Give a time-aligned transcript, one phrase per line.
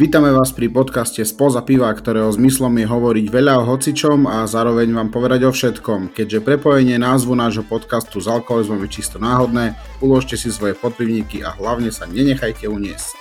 [0.00, 4.96] Vítame vás pri podcaste Spoza piva, ktorého zmyslom je hovoriť veľa o hocičom a zároveň
[4.96, 6.16] vám povedať o všetkom.
[6.16, 11.52] Keďže prepojenie názvu nášho podcastu s alkoholizmom je čisto náhodné, uložte si svoje podpivníky a
[11.52, 13.12] hlavne sa nenechajte uniesť.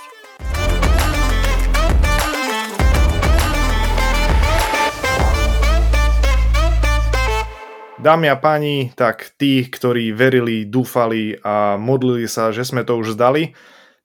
[7.99, 13.20] Dámy a páni, tak tí, ktorí verili, dúfali a modlili sa, že sme to už
[13.20, 13.52] zdali,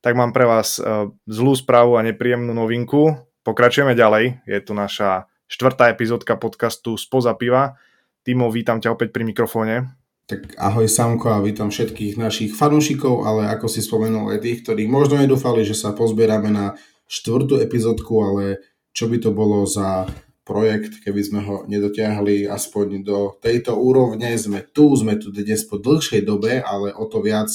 [0.05, 3.17] tak mám pre vás e, zlú správu a nepríjemnú novinku.
[3.41, 7.81] Pokračujeme ďalej, je tu naša štvrtá epizódka podcastu Spoza piva.
[8.21, 9.97] Timo, vítam ťa opäť pri mikrofóne.
[10.29, 14.85] Tak ahoj Samko a vítam všetkých našich fanúšikov, ale ako si spomenul aj tých, ktorí
[14.85, 16.77] možno nedúfali, že sa pozbierame na
[17.09, 18.61] štvrtú epizódku, ale
[18.93, 20.05] čo by to bolo za
[20.45, 24.37] projekt, keby sme ho nedotiahli aspoň do tejto úrovne.
[24.37, 27.49] Sme tu, sme tu dnes po dlhšej dobe, ale o to viac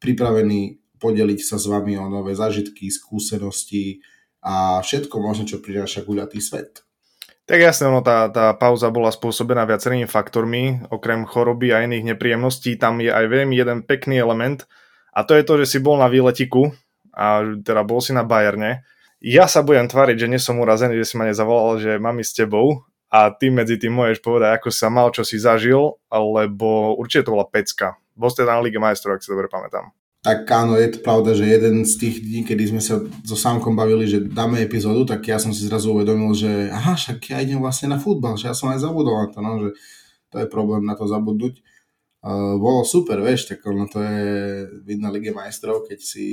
[0.00, 4.02] pripravení podeliť sa s vami o nové zážitky, skúsenosti
[4.42, 6.82] a všetko možno, čo prináša guľatý svet.
[7.48, 12.76] Tak jasne, ono, tá, tá pauza bola spôsobená viacerými faktormi, okrem choroby a iných nepríjemností,
[12.76, 14.68] tam je aj veľmi jeden pekný element
[15.16, 16.76] a to je to, že si bol na výletiku
[17.16, 18.84] a teda bol si na Bajerne.
[19.24, 22.36] Ja sa budem tváriť, že nie som urazený, že si ma nezavolal, že mám s
[22.36, 27.26] tebou a ty medzi tým môžeš povedať, ako sa mal, čo si zažil, lebo určite
[27.26, 27.96] to bola pecka.
[28.12, 31.46] Bol ste na Lige majstrov, ak si dobre pamätám tak áno, je to pravda, že
[31.46, 35.38] jeden z tých dní, kedy sme sa so Sámkom bavili, že dáme epizódu, tak ja
[35.38, 38.66] som si zrazu uvedomil, že aha, však ja idem vlastne na futbal, že ja som
[38.74, 39.70] aj zabudol na to, no, že
[40.34, 41.62] to je problém na to zabudnúť.
[42.18, 44.26] Uh, bolo super, vieš, tak ono to je
[44.82, 46.26] vidno Lige majstrov, keď si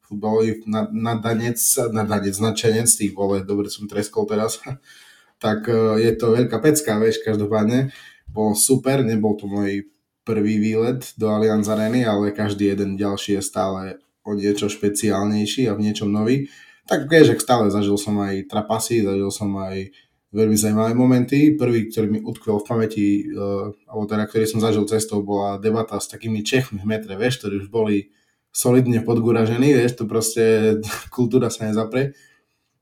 [0.00, 0.64] futbalový
[0.96, 1.60] nadanec,
[1.92, 4.64] nadanec, nadšenec, tých vole, dobre som treskol teraz,
[5.44, 7.92] tak uh, je to veľká pecka, vieš, každopádne.
[8.24, 9.92] Bolo super, nebol to môj
[10.26, 13.82] prvý výlet do Allianz Areny, ale každý jeden ďalší je stále
[14.26, 16.50] o niečo špeciálnejší a v niečom nový.
[16.90, 19.94] Tak vieš, stále zažil som aj trapasy, zažil som aj
[20.34, 21.54] veľmi zaujímavé momenty.
[21.54, 25.98] Prvý, ktorý mi utkvel v pamäti, uh, alebo teda, ktorý som zažil cestou, bola debata
[26.02, 28.10] s takými Čechmi v metre, vieš, ktorí už boli
[28.50, 30.78] solidne podguražení, vieš, to proste
[31.16, 32.18] kultúra sa nezapre.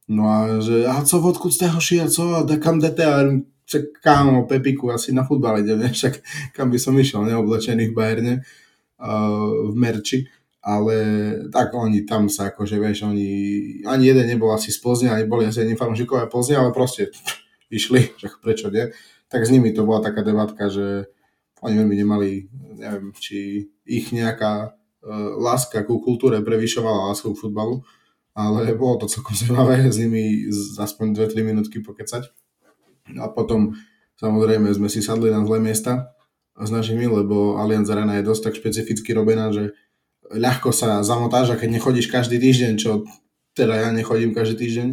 [0.09, 3.05] No a že, a co, odkud ste hoši, a co, a kam dete?
[3.05, 3.25] A
[3.65, 6.21] však kámo, Pepiku, asi na futbal idem, však
[6.53, 8.35] kam by som išiel, neoblečený v Bajerne,
[9.01, 10.29] uh, v Merči,
[10.65, 10.97] ale
[11.53, 13.29] tak oni tam sa akože, vieš, oni,
[13.85, 17.13] ani jeden nebol asi z Plzne, ani boli asi ani fanúšikové Plzne, ale proste
[17.77, 18.93] išli, však prečo nie,
[19.29, 21.09] tak s nimi to bola taká debatka, že
[21.65, 22.31] oni veľmi nemali,
[22.77, 27.81] neviem, či ich nejaká uh, láska ku kultúre prevyšovala lásku k futbalu,
[28.37, 32.29] ale bolo to celkom zaujímavé s nimi aspoň 2-3 minútky pokecať.
[33.13, 33.77] A potom
[34.17, 36.15] samozrejme sme si sadli na zlé miesta
[36.55, 39.75] s našimi, lebo Allianz Arena je dosť tak špecificky robená, že
[40.31, 43.05] ľahko sa zamotáš a keď nechodíš každý týždeň, čo
[43.53, 44.89] teda ja nechodím každý týždeň,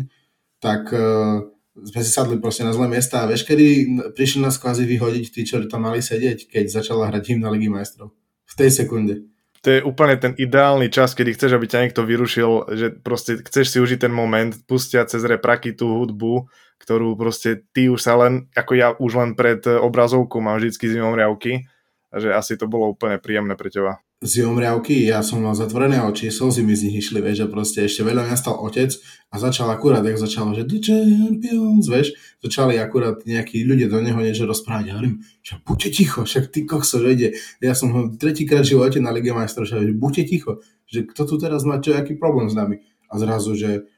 [0.62, 1.46] tak uh,
[1.78, 5.42] sme si sadli proste na zlé miesta a vieš, kedy prišli nás kvázi vyhodiť tí,
[5.48, 8.12] čo tam mali sedieť, keď začala hrať hymna Ligy majstrov.
[8.46, 9.32] V tej sekunde.
[9.62, 13.72] To je úplne ten ideálny čas, kedy chceš, aby ťa niekto vyrušil, že proste chceš
[13.72, 16.50] si užiť ten moment, pustia cez repraky tú hudbu,
[16.82, 21.14] ktorú proste ty už sa len, ako ja už len pred obrazovkou mám vždycky zimom
[21.14, 21.70] riavky,
[22.12, 24.02] že asi to bolo úplne príjemné pre teba.
[24.22, 28.06] Zimomriavky, ja som mal zatvorené oči, slzy mi z nich išli, vieš, a proste ešte
[28.06, 28.94] veľa mňa stal otec
[29.34, 34.22] a začal akurát, jak začal, že The Champions, vieš, začali akurát nejakí ľudia do neho
[34.22, 34.94] niečo rozprávať.
[34.94, 37.30] Ja hovorím, že buďte ticho, však ty kokso, že ide.
[37.66, 41.66] Ja som ho tretíkrát živote na Lige majstrov, že buďte ticho, že kto tu teraz
[41.66, 42.86] má čo, aký problém s nami.
[43.10, 43.90] A zrazu, že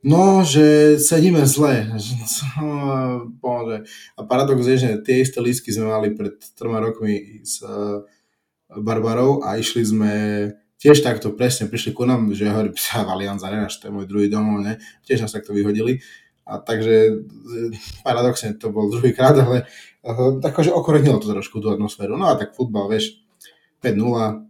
[0.00, 1.92] No, že sedíme zle.
[3.40, 3.84] Bože.
[4.16, 8.00] A paradox je, že tie isté lístky sme mali pred troma rokmi s uh,
[8.80, 10.12] Barbarou a išli sme
[10.80, 14.08] tiež takto presne, prišli ku nám, že ja hovorím, psa, Allianz Arena, to je môj
[14.08, 14.80] druhý domov, ne?
[15.04, 16.00] Tiež nás takto vyhodili.
[16.48, 17.14] A takže e,
[18.00, 19.68] paradoxne to bol druhý krát, ale
[20.40, 22.16] akože okorenilo to trošku tú atmosféru.
[22.16, 23.20] No a tak futbal, vieš,
[23.84, 24.49] 5-0,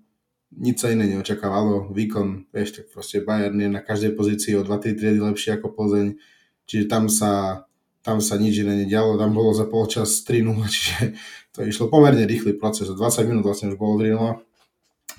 [0.55, 1.95] nič sa iné neočakávalo.
[1.95, 6.19] Výkon, vieš, tak proste Bayern je na každej pozícii o 2-3 triedy lepšie ako Plzeň,
[6.67, 7.65] čiže tam sa,
[8.03, 11.15] tam sa nič iné nedialo, tam bolo za polčas 3-0, čiže
[11.55, 14.43] to išlo pomerne rýchly proces, 20 minút vlastne už bolo 3-0,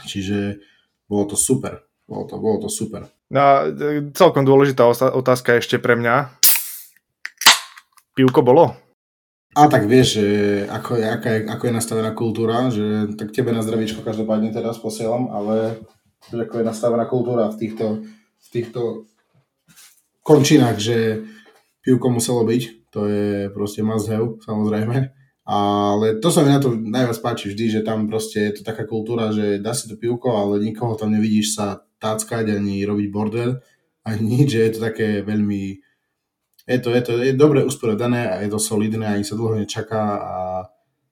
[0.08, 0.60] čiže
[1.08, 3.08] bolo to super, bolo to, bolo to super.
[3.32, 3.72] No,
[4.12, 6.36] celkom dôležitá otázka ešte pre mňa.
[8.12, 8.76] Pivko bolo?
[9.52, 10.16] A tak vieš,
[10.72, 14.80] ako je, aká je, ako je nastavená kultúra, že tak tebe na zdravíčko každopádne teraz
[14.80, 15.84] posielam, ale
[16.32, 18.08] že ako je nastavená kultúra v týchto,
[18.40, 19.12] v týchto
[20.24, 21.28] končinách, že
[21.84, 22.62] pivko muselo byť,
[22.96, 25.12] to je proste must have, samozrejme.
[25.44, 28.88] Ale to sa mi na to najviac páči vždy, že tam proste je to taká
[28.88, 33.60] kultúra, že dá si to pivko, ale nikoho tam nevidíš sa táckať ani robiť bordel,
[34.08, 35.82] ani nič, že je to také veľmi,
[36.68, 40.04] je to, je to je dobre usporiadané a je to solidné, ani sa dlho nečaká
[40.22, 40.36] a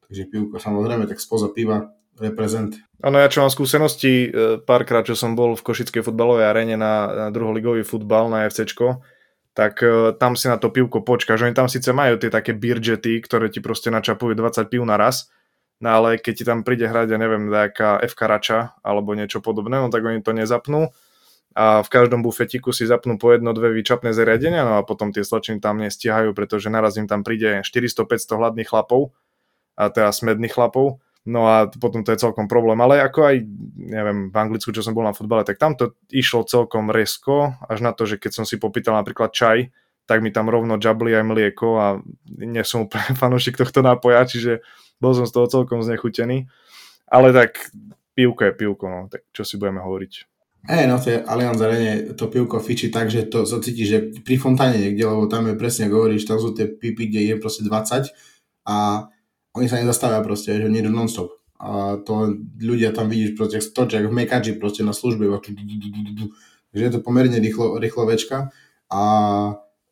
[0.05, 2.77] takže pivko samozrejme, tak spoza piva reprezent.
[2.99, 6.93] Áno, ja čo mám skúsenosti, e, párkrát, čo som bol v Košickej futbalovej aréne na,
[7.07, 8.99] na druholigový futbal na FCčko,
[9.59, 11.43] tak uh, tam si na to pivko počkáš.
[11.43, 15.27] Oni tam síce majú tie také beerjety, ktoré ti proste načapujú 20 piv naraz,
[15.83, 19.81] no ale keď ti tam príde hrať, ja neviem, nejaká FK Rača alebo niečo podobné,
[19.83, 20.95] no tak oni to nezapnú
[21.59, 25.27] a v každom bufetiku si zapnú po jedno, dve výčapné zariadenia, no a potom tie
[25.27, 29.11] slečny tam nestihajú, pretože naraz im tam príde 400-500 hladných chlapov,
[29.75, 32.79] a teda smedných chlapov, no a potom to je celkom problém.
[32.79, 33.35] Ale ako aj,
[33.75, 37.83] neviem, v Anglicku, čo som bol na futbale, tak tam to išlo celkom resko, až
[37.83, 39.67] na to, že keď som si popýtal napríklad čaj,
[40.07, 41.87] tak mi tam rovno džabli aj mlieko a
[42.39, 44.63] nie som úplne fanúšik tohto nápoja, čiže
[45.03, 46.47] bol som z toho celkom znechutený.
[47.11, 47.67] Ale tak
[48.15, 50.28] pivko je pivko, no, tak čo si budeme hovoriť.
[50.67, 54.35] Hej, no tej Allianz Arene to pivko fičí tak, že to sa cíti, že pri
[54.35, 58.11] fontáne niekde, lebo tam je presne, hovoríš, tam sú tie pipy, kde je proste 20
[58.67, 59.07] a
[59.55, 61.39] oni sa nezastavia proste, že oni non-stop.
[61.59, 66.99] A to ľudia tam vidíš proste, točia v mekači proste na službe, takže je to
[67.03, 68.51] pomerne rýchlo, rýchlo večka
[68.91, 69.01] a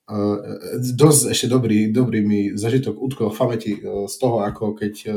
[0.07, 0.37] uh,
[0.79, 5.15] dosť ešte dobrý, dobrý mi zažitok utkol v pamäti uh, z toho, ako keď, uh,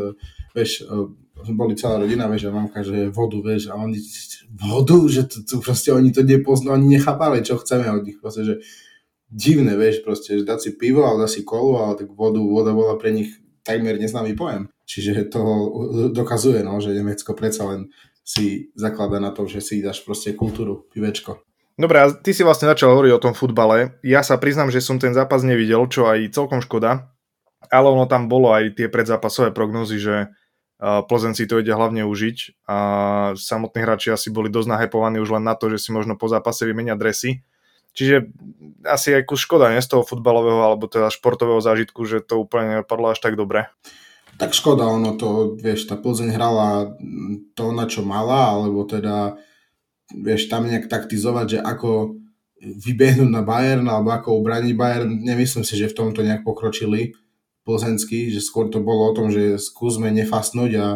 [0.54, 1.10] vieš, uh,
[1.54, 3.96] boli celá rodina, vieš, a mamka, že vodu, vieš, a oni,
[4.54, 8.44] vodu, že to, to proste oni to nepoznali, oni nechápali, čo chceme od nich, proste,
[8.44, 8.54] že
[9.30, 12.74] divné, vieš, proste, že dať si pivo, ale dať si kolu, ale tak vodu, voda
[12.74, 13.30] bola pre nich
[13.62, 14.66] takmer neznámy pojem.
[14.90, 15.42] Čiže to
[16.10, 17.94] dokazuje, no, že Nemecko predsa len
[18.26, 21.38] si zaklada na to, že si dáš proste kultúru, pivečko.
[21.80, 23.96] Dobre, a ty si vlastne začal hovoriť o tom futbale.
[24.04, 27.08] Ja sa priznám, že som ten zápas nevidel, čo aj celkom škoda,
[27.72, 30.28] ale ono tam bolo aj tie predzápasové prognozy, že
[30.80, 32.78] Plzen si to ide hlavne užiť a
[33.36, 36.64] samotní hráči asi boli dosť nahepovaní už len na to, že si možno po zápase
[36.64, 37.44] vymenia dresy.
[37.92, 38.32] Čiže
[38.88, 42.80] asi aj kus škoda nie, z toho futbalového alebo teda športového zážitku, že to úplne
[42.80, 43.68] nepadlo až tak dobre.
[44.40, 46.96] Tak škoda, ono to, vieš, tá Plzeň hrala
[47.52, 49.36] to, na čo mala, alebo teda,
[50.16, 52.16] vieš, tam nejak taktizovať, že ako
[52.60, 57.12] vybehnúť na Bayern, alebo ako ubraniť Bayern, nemyslím si, že v tomto nejak pokročili
[57.64, 60.86] plzeňský, že skôr to bolo o tom, že skúsme nefasnúť a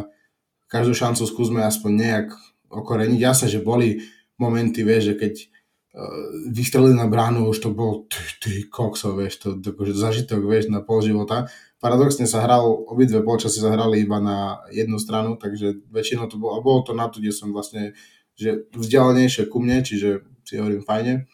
[0.69, 2.27] každú šancu skúsme aspoň nejak
[2.73, 3.21] okoreniť.
[3.21, 4.03] Jasne, že boli
[4.41, 9.39] momenty, vieš, že keď uh, vystrelili na bránu, už to bol ty, ty kokso, vieš,
[9.39, 11.47] to, to, to zažitok, vieš, na pol života.
[11.79, 16.59] Paradoxne sa hral, obidve polčasy sa hrali iba na jednu stranu, takže väčšinou to bolo,
[16.59, 17.93] a bolo to na to, kde som vlastne,
[18.35, 21.29] že vzdialenejšie ku mne, čiže si hovorím fajne,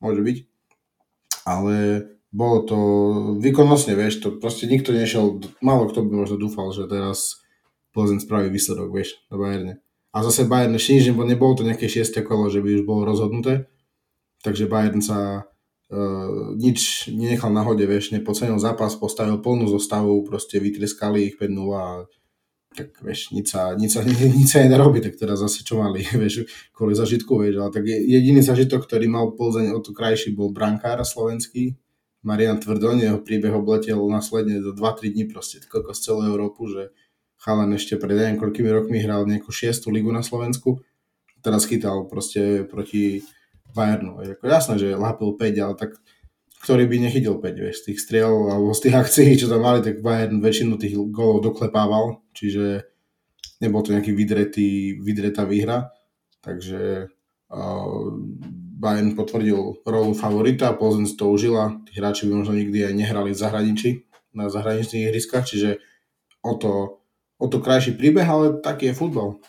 [0.00, 0.36] môže byť.
[1.46, 1.74] Ale
[2.34, 2.78] bolo to
[3.38, 7.42] výkonnostne, vieš, to proste nikto nešiel, málo kto by možno dúfal, že teraz
[7.96, 9.80] Plzeň spraví výsledok, vieš, do Bayerne.
[10.12, 13.72] A zase Bayern ešte nič, nebolo to nejaké šiesté kolo, že by už bolo rozhodnuté,
[14.44, 20.60] takže Bayern sa uh, nič nenechal na hode, vieš, nepocenil zápas, postavil plnú zostavu, proste
[20.60, 22.04] vytreskali ich 5-0 a
[22.76, 24.04] tak vieš, nič sa, nič sa,
[24.36, 26.44] nič sa nedá tak teraz zase čo mali, vieš,
[26.76, 31.00] kvôli zažitku, vieš, ale tak jediný zažitok, ktorý mal Plzeň o to krajší, bol brankár
[31.00, 31.80] slovenský,
[32.26, 36.90] Marian Tvrdon, jeho príbeh obletel následne za 2-3 dní proste koľko z celú Európu, že
[37.38, 40.82] chalan ešte pred neviem koľkými rokmi hral nejakú šiestu ligu na Slovensku,
[41.38, 43.22] teraz chytal proste proti
[43.70, 44.18] Bayernu.
[44.18, 45.94] Ako jasné, že lápil 5, ale tak
[46.66, 49.86] ktorý by nechytil 5, vieš, z tých striel alebo z tých akcií, čo tam mali,
[49.86, 52.90] tak Bayern väčšinu tých golov doklepával, čiže
[53.62, 55.94] nebol to nejaký vydretý, vydretá výhra,
[56.42, 57.06] takže
[57.54, 58.10] uh,
[58.76, 63.40] Bayern potvrdil rolu favorita, Plzeň to užila, tí hráči by možno nikdy aj nehrali v
[63.40, 63.90] zahraničí,
[64.36, 65.80] na zahraničných ihriskách, čiže
[66.44, 67.00] o to,
[67.40, 69.40] o to krajší príbeh, ale taký je futbal.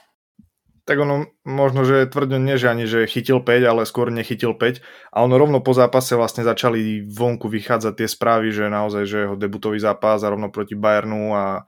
[0.88, 4.80] Tak ono možno, že tvrdne nie, že ani že chytil 5, ale skôr nechytil 5
[5.12, 9.36] a ono rovno po zápase vlastne začali vonku vychádzať tie správy, že naozaj, že jeho
[9.36, 11.68] debutový zápas a rovno proti Bayernu a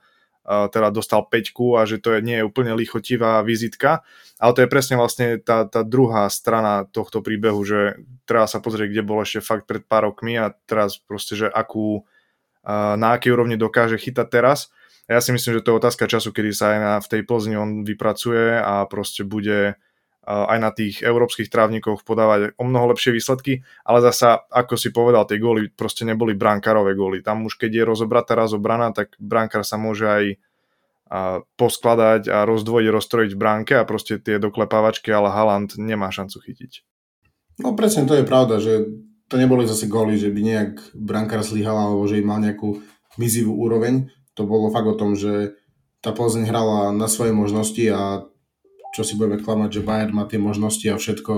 [0.50, 4.02] teda dostal peťku a že to je, nie je úplne lichotivá vizitka.
[4.42, 8.90] Ale to je presne vlastne tá, tá druhá strana tohto príbehu, že treba sa pozrieť,
[8.90, 12.02] kde bol ešte fakt pred pár rokmi a teraz proste, že akú,
[12.66, 14.74] na akej úrovni dokáže chytať teraz.
[15.06, 17.22] A ja si myslím, že to je otázka času, kedy sa aj na, v tej
[17.26, 19.74] Plzni on vypracuje a proste bude
[20.24, 25.24] aj na tých európskych trávnikoch podávať o mnoho lepšie výsledky, ale zasa, ako si povedal,
[25.24, 27.24] tie góly proste neboli brankárové góly.
[27.24, 30.24] Tam už keď je rozobratá rozobrana, tak brankár sa môže aj
[31.58, 36.72] poskladať a rozdvojiť, rozstrojiť v bránke a proste tie doklepávačky, ale Haaland nemá šancu chytiť.
[37.66, 38.86] No presne to je pravda, že
[39.26, 42.78] to neboli zase góly, že by nejak brankár zlyhal alebo že im mal nejakú
[43.18, 44.06] mizivú úroveň.
[44.38, 45.58] To bolo fakt o tom, že
[45.98, 48.29] tá Plzeň hrala na svoje možnosti a
[48.90, 51.32] čo si budeme klamať, že Bayern má tie možnosti a všetko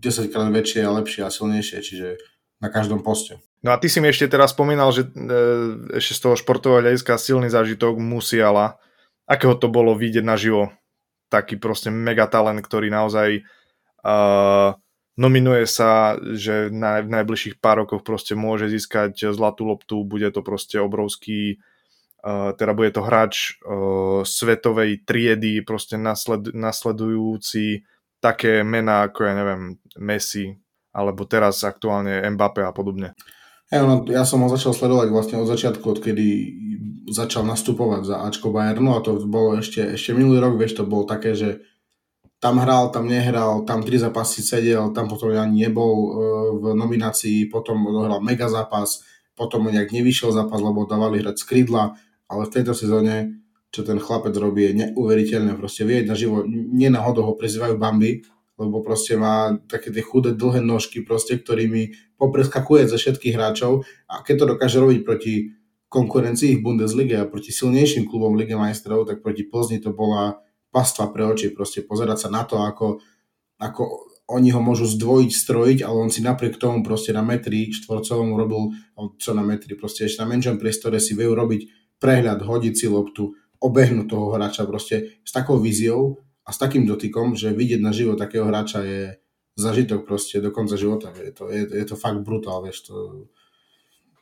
[0.00, 2.08] 10 krát väčšie a lepšie a silnejšie, čiže
[2.60, 3.40] na každom poste.
[3.64, 7.16] No a ty si mi ešte teraz spomínal, že e, ešte z toho športového hľadiska
[7.16, 8.76] silný zážitok Musiala.
[9.26, 10.70] Akého to bolo vidieť naživo?
[11.32, 13.42] Taký proste megatalent, ktorý naozaj
[14.06, 14.78] uh,
[15.18, 20.46] nominuje sa, že na, v najbližších pár rokoch proste môže získať zlatú loptu, bude to
[20.46, 21.75] proste obrovský uh,
[22.58, 27.86] teda bude to hráč uh, svetovej triedy, proste nasled, nasledujúci
[28.18, 29.62] také mená ako ja neviem
[30.00, 30.58] Messi,
[30.90, 33.14] alebo teraz aktuálne Mbappé a podobne.
[33.66, 36.26] Ja, no, ja som ho začal sledovať vlastne od začiatku, odkedy
[37.10, 41.02] začal nastupovať za Ačko Bayernu a to bolo ešte, ešte minulý rok, vieš, to bolo
[41.02, 41.66] také, že
[42.38, 46.08] tam hral, tam nehral, tam tri zápasy sedel, tam potom ani nebol e,
[46.62, 49.02] v nominácii, potom odohral mega zápas,
[49.34, 54.34] potom nejak nevyšiel zápas, lebo dávali hrať skridla, ale v tejto sezóne, čo ten chlapec
[54.38, 55.58] robí, je neuveriteľné.
[55.58, 60.64] Proste vie na živo, nenáhodou ho prezývajú Bambi, lebo proste má také tie chudé dlhé
[60.64, 63.84] nožky, proste, ktorými popreskakuje ze všetkých hráčov.
[64.08, 65.34] A keď to dokáže robiť proti
[65.92, 70.40] konkurencii v Bundesliga a proti silnejším klubom Lige majstrov, tak proti Plzni to bola
[70.72, 73.00] pastva pre oči, proste pozerať sa na to, ako,
[73.60, 73.82] ako
[74.26, 78.74] oni ho môžu zdvojiť, strojiť, ale on si napriek tomu proste na metri štvorcovom robil,
[79.16, 83.32] čo na metri, proste ešte na menšom priestore si vejú robiť prehľad, hodiť si loptu,
[83.60, 88.20] obehnúť toho hráča proste s takou víziou a s takým dotykom, že vidieť na život
[88.20, 89.02] takého hráča je
[89.56, 91.10] zažitok proste do konca života.
[91.16, 92.86] Je to, je, je to fakt brutál, vieš.
[92.92, 93.26] To,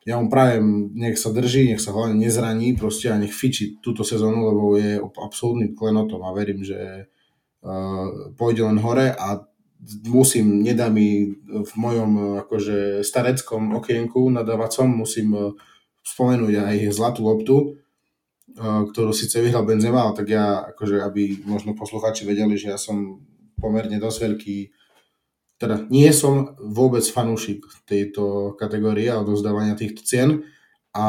[0.06, 4.06] ja mu prajem, nech sa drží, nech sa hlavne nezraní proste a nech fičí túto
[4.06, 7.10] sezónu, lebo je absolútnym klenotom a verím, že
[7.64, 9.42] uh, pôjde len hore a
[10.06, 15.50] musím, nedá mi v mojom akože stareckom okienku nadávacom, musím uh,
[16.04, 17.56] spomenúť aj zlatú loptu,
[18.62, 23.24] ktorú síce vyhral Benzema, ale tak ja, akože aby možno poslucháči vedeli, že ja som
[23.58, 24.58] pomerne dosť veľký,
[25.58, 30.44] teda nie som vôbec fanúšik tejto kategórie a odozdávania týchto cien.
[30.94, 31.06] A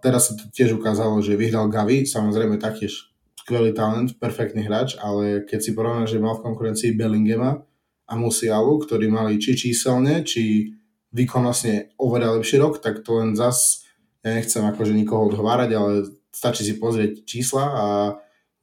[0.00, 3.12] teraz sa to tiež ukázalo, že vyhral Gavi, samozrejme taktiež
[3.44, 7.60] skvelý talent, perfektný hráč, ale keď si porovnáš, že mal v konkurencii Bellingema
[8.08, 10.72] a Musialu, ktorí mali či číselne, či
[11.12, 13.83] výkonnostne oveľa lepší rok, tak to len zas,
[14.24, 15.92] ja nechcem akože nikoho odhovárať, ale
[16.32, 17.84] stačí si pozrieť čísla a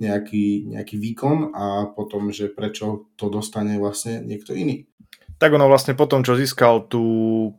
[0.02, 4.90] nejaký, nejaký výkon a potom, že prečo to dostane vlastne niekto iný.
[5.38, 7.02] Tak ono vlastne potom, čo získal tú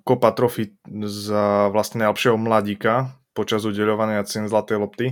[0.02, 0.74] kopa trofy
[1.06, 5.06] za vlastne najlepšieho mladíka počas udeľovania cien Zlatej lopty,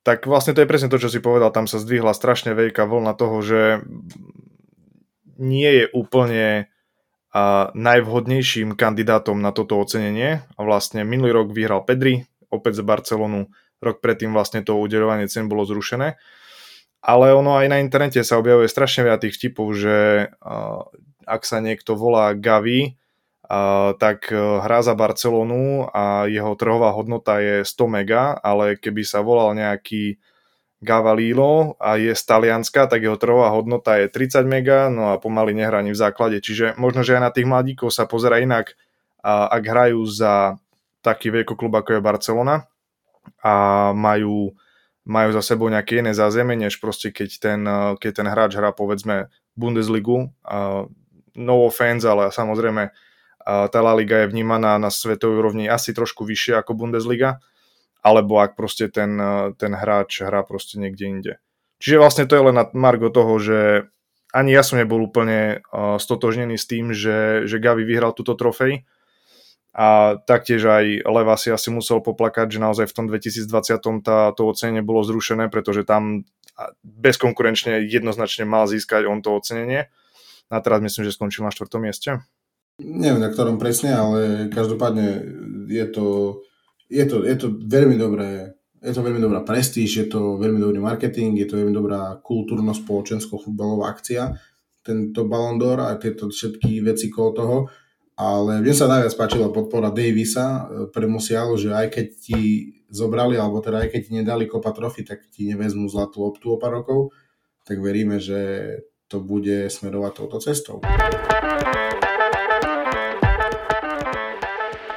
[0.00, 3.12] tak vlastne to je presne to, čo si povedal, tam sa zdvihla strašne veľká vlna
[3.20, 3.60] toho, že
[5.36, 6.69] nie je úplne
[7.30, 13.50] a najvhodnejším kandidátom na toto ocenenie a vlastne minulý rok vyhral Pedri, opäť za Barcelonu,
[13.80, 16.20] Rok predtým vlastne to udeľovanie cien bolo zrušené.
[17.00, 20.84] Ale ono aj na internete sa objavuje strašne veľa tých typov, že uh,
[21.24, 22.92] ak sa niekto volá Gavi,
[23.48, 29.00] uh, tak uh, hrá za Barcelonu a jeho trhová hodnota je 100 mega, ale keby
[29.00, 30.20] sa volal nejaký
[30.80, 35.52] Gavalilo a je z Talianska, tak jeho trhová hodnota je 30 mega, no a pomaly
[35.52, 36.40] nehrá ani v základe.
[36.40, 38.72] Čiže možno, že aj na tých mladíkov sa pozera inak,
[39.24, 40.56] ak hrajú za
[41.04, 42.56] taký veľkoklub ako je Barcelona,
[43.44, 44.56] a majú,
[45.04, 47.60] majú za sebou nejaké iné zázemie, než proste keď ten,
[48.00, 50.32] keď ten hráč hrá povedzme Bundesligu.
[51.36, 52.88] No offense, ale samozrejme
[53.44, 57.44] tá La Liga je vnímaná na svetovej úrovni asi trošku vyššie ako Bundesliga,
[58.00, 59.16] alebo ak proste ten,
[59.60, 61.32] ten hráč hrá proste niekde inde.
[61.80, 63.88] Čiže vlastne to je len na margo toho, že
[64.30, 68.84] ani ja som nebol úplne stotožnený s tým, že, že Gavi vyhral túto trofej,
[69.70, 74.42] a taktiež aj Leva si asi musel poplakať, že naozaj v tom 2020 tá, to
[74.50, 76.26] ocenenie bolo zrušené, pretože tam
[76.82, 79.86] bezkonkurenčne jednoznačne mal získať on to ocenenie.
[80.50, 82.18] A teraz myslím, že skončil na štvrtom mieste.
[82.82, 85.22] Neviem, na ktorom presne, ale každopádne
[85.70, 86.06] je to,
[86.90, 90.80] je to, je to veľmi dobré je to veľmi dobrá prestíž, je to veľmi dobrý
[90.80, 94.40] marketing, je to veľmi dobrá kultúrno-spoločensko-futbalová akcia,
[94.80, 97.56] tento Ballon d'Or a tieto všetky veci kolo toho
[98.20, 102.40] ale mne sa najviac páčila podpora Davisa e, pre Musialu, že aj keď ti
[102.92, 106.60] zobrali, alebo teda aj keď ti nedali kopa trofy, tak ti nevezmú zlatú loptu o
[106.60, 107.16] pár rokov,
[107.64, 108.40] tak veríme, že
[109.08, 110.84] to bude smerovať touto cestou.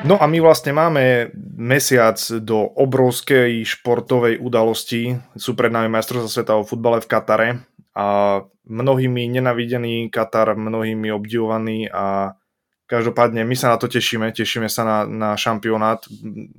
[0.04, 5.16] No a my vlastne máme mesiac do obrovskej športovej udalosti.
[5.40, 7.50] Sú pred nami majstrovstvá sveta o futbale v Katare
[7.96, 12.36] a mnohými nenavidený Katar, mnohými obdivovaný a
[12.84, 16.04] Každopádne my sa na to tešíme, tešíme sa na, na šampionát.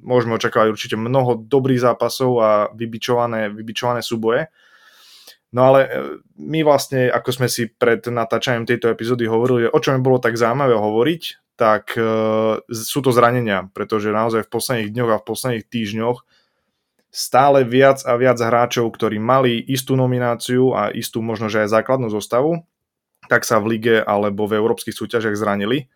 [0.00, 4.48] Môžeme očakávať určite mnoho dobrých zápasov a vybičované, vybičované súboje.
[5.54, 5.90] No ale e,
[6.42, 10.74] my vlastne, ako sme si pred natáčaním tejto epizódy hovorili, o čom bolo tak zaujímavé
[10.74, 11.22] hovoriť,
[11.54, 16.18] tak uh, sú to zranenia, pretože naozaj v posledných dňoch a v posledných týždňoch
[17.14, 22.10] stále viac a viac hráčov, ktorí mali istú nomináciu a istú možno, že aj základnú
[22.10, 22.66] zostavu,
[23.30, 25.86] tak sa v lige alebo v európskych súťažiach zranili.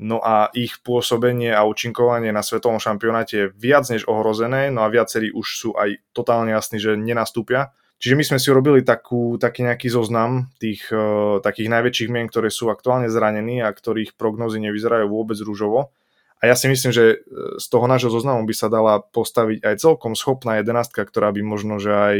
[0.00, 4.88] No a ich pôsobenie a účinkovanie na svetovom šampionáte je viac než ohrozené, no a
[4.88, 9.64] viacerí už sú aj totálne jasní, že nenastúpia Čiže my sme si urobili takú, taký
[9.64, 15.08] nejaký zoznam tých uh, takých najväčších mien, ktoré sú aktuálne zranení a ktorých prognozy nevyzerajú
[15.08, 15.96] vôbec rúžovo.
[16.36, 17.16] A ja si myslím, že e,
[17.56, 21.80] z toho nášho zoznamu by sa dala postaviť aj celkom schopná jedenastka, ktorá by možno,
[21.80, 22.18] že aj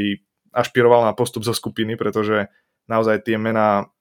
[0.56, 2.48] ašpirovala na postup zo skupiny, pretože
[2.88, 3.92] naozaj tie mená,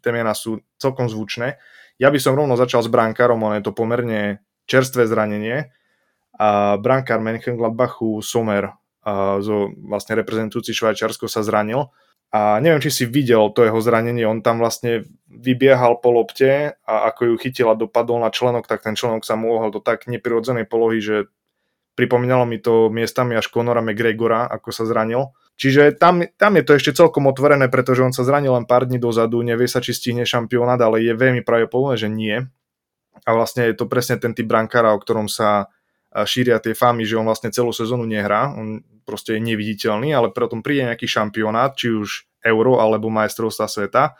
[0.00, 1.60] tie mená sú celkom zvučné.
[2.00, 5.68] Ja by som rovno začal s brankárom, on je to pomerne čerstvé zranenie.
[6.40, 8.79] A brankár Mönchengladbachu Somer
[9.40, 11.90] zo vlastne reprezentujúci Švajčiarsko sa zranil.
[12.30, 17.10] A neviem, či si videl to jeho zranenie, on tam vlastne vybiehal po lopte a
[17.10, 20.06] ako ju chytil a dopadol na členok, tak ten členok sa mu ohol do tak
[20.06, 21.26] neprirodzenej polohy, že
[21.98, 25.34] pripomínalo mi to miestami až Conora McGregora, ako sa zranil.
[25.58, 29.02] Čiže tam, tam je to ešte celkom otvorené, pretože on sa zranil len pár dní
[29.02, 32.46] dozadu, nevie sa, či stihne šampionát, ale je veľmi pravdepodobné, že nie.
[33.26, 35.68] A vlastne je to presne ten typ brankára, o ktorom sa
[36.10, 40.62] šíria tie fámy, že on vlastne celú sezónu nehrá, on proste je neviditeľný, ale potom
[40.62, 44.18] príde nejaký šampionát, či už Euro alebo majstrovstva sveta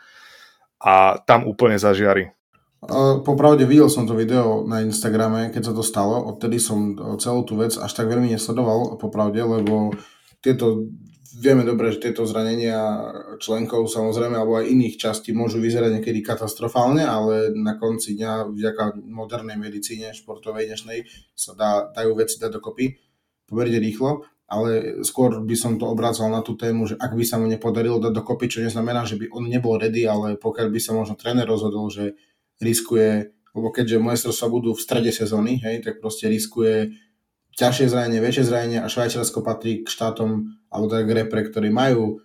[0.79, 2.31] a tam úplne zažiari.
[3.21, 7.53] Popravde videl som to video na Instagrame, keď sa to stalo, odtedy som celú tú
[7.61, 9.93] vec až tak veľmi nesledoval, popravde, lebo
[10.41, 10.89] tieto
[11.39, 12.79] vieme dobre, že tieto zranenia
[13.39, 18.99] členkov samozrejme alebo aj iných častí môžu vyzerať niekedy katastrofálne, ale na konci dňa vďaka
[19.07, 22.85] modernej medicíne športovej dnešnej sa dá, dajú veci dať dokopy
[23.47, 27.39] pomerne rýchlo, ale skôr by som to obrácal na tú tému, že ak by sa
[27.39, 30.91] mu nepodarilo dať dokopy, čo neznamená, že by on nebol ready, ale pokiaľ by sa
[30.95, 32.15] možno tréner rozhodol, že
[32.59, 36.95] riskuje, lebo keďže majstrovstvá budú v strede sezóny, hej, tak proste riskuje
[37.55, 42.23] ťažšie zranenie, väčšie zranenie a Švajčiarsko patrí k štátom alebo teda k repre, ktorí majú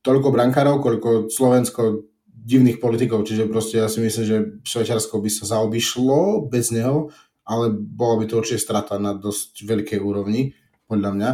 [0.00, 5.44] toľko brankárov, koľko Slovensko divných politikov, čiže proste ja si myslím, že Švajčiarsko by sa
[5.58, 7.12] zaobišlo bez neho,
[7.44, 10.56] ale bola by to určite strata na dosť veľkej úrovni,
[10.90, 11.30] podľa mňa.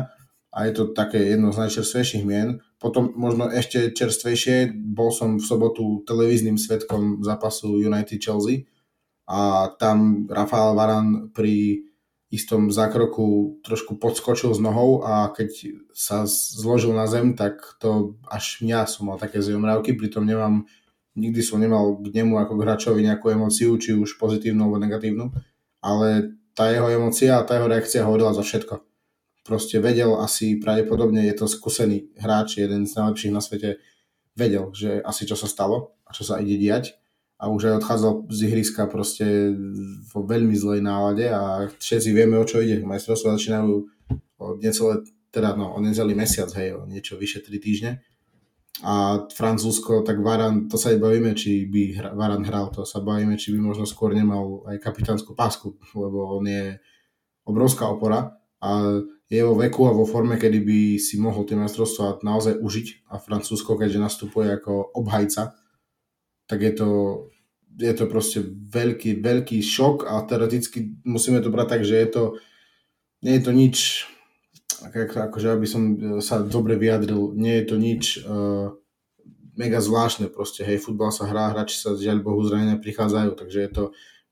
[0.56, 2.60] A je to také jedno z najčerstvejších mien.
[2.76, 8.68] Potom možno ešte čerstvejšie, bol som v sobotu televíznym svetkom zápasu United-Chelsea
[9.28, 11.84] a tam Rafael Varan pri
[12.36, 18.60] istom zákroku trošku podskočil s nohou a keď sa zložil na zem, tak to až
[18.60, 20.68] mňa som mal také zjomrávky, pritom nemám,
[21.16, 25.32] nikdy som nemal k nemu ako k hráčovi nejakú emociu, či už pozitívnu alebo negatívnu,
[25.80, 28.84] ale tá jeho emocia a tá jeho reakcia hovorila za všetko.
[29.48, 33.80] Proste vedel asi pravdepodobne, je to skúsený hráč, jeden z najlepších na svete,
[34.36, 37.00] vedel, že asi čo sa stalo a čo sa ide diať
[37.36, 39.52] a už aj odchádzal z ihriska proste
[40.08, 42.80] vo veľmi zlej nálade a všetci vieme, o čo ide.
[42.80, 43.72] Majstrovstvá začínajú
[44.40, 48.00] o necelé, teda no, o necelý mesiac, hej, o niečo vyše 3 týždne.
[48.84, 53.00] A Francúzsko, tak Varan, to sa aj bavíme, či by hra, Varan hral, to sa
[53.00, 56.76] bavíme, či by možno skôr nemal aj kapitánsku pásku, lebo on je
[57.48, 59.00] obrovská opora a
[59.32, 63.16] je vo veku a vo forme, kedy by si mohol tie majstrovstvá naozaj užiť a
[63.16, 65.56] Francúzsko, keďže nastupuje ako obhajca,
[66.46, 66.88] tak je to,
[67.76, 68.40] je to proste
[68.72, 72.24] veľký, veľký šok a teoreticky musíme to brať tak, že je to,
[73.22, 73.76] nie je to nič,
[74.86, 75.82] akože aby som
[76.22, 78.72] sa dobre vyjadril, nie je to nič uh,
[79.56, 83.70] mega zvláštne proste, hej, futbal sa hrá, hráči sa žiaľ Bohu zranenia prichádzajú, takže je
[83.72, 83.84] to,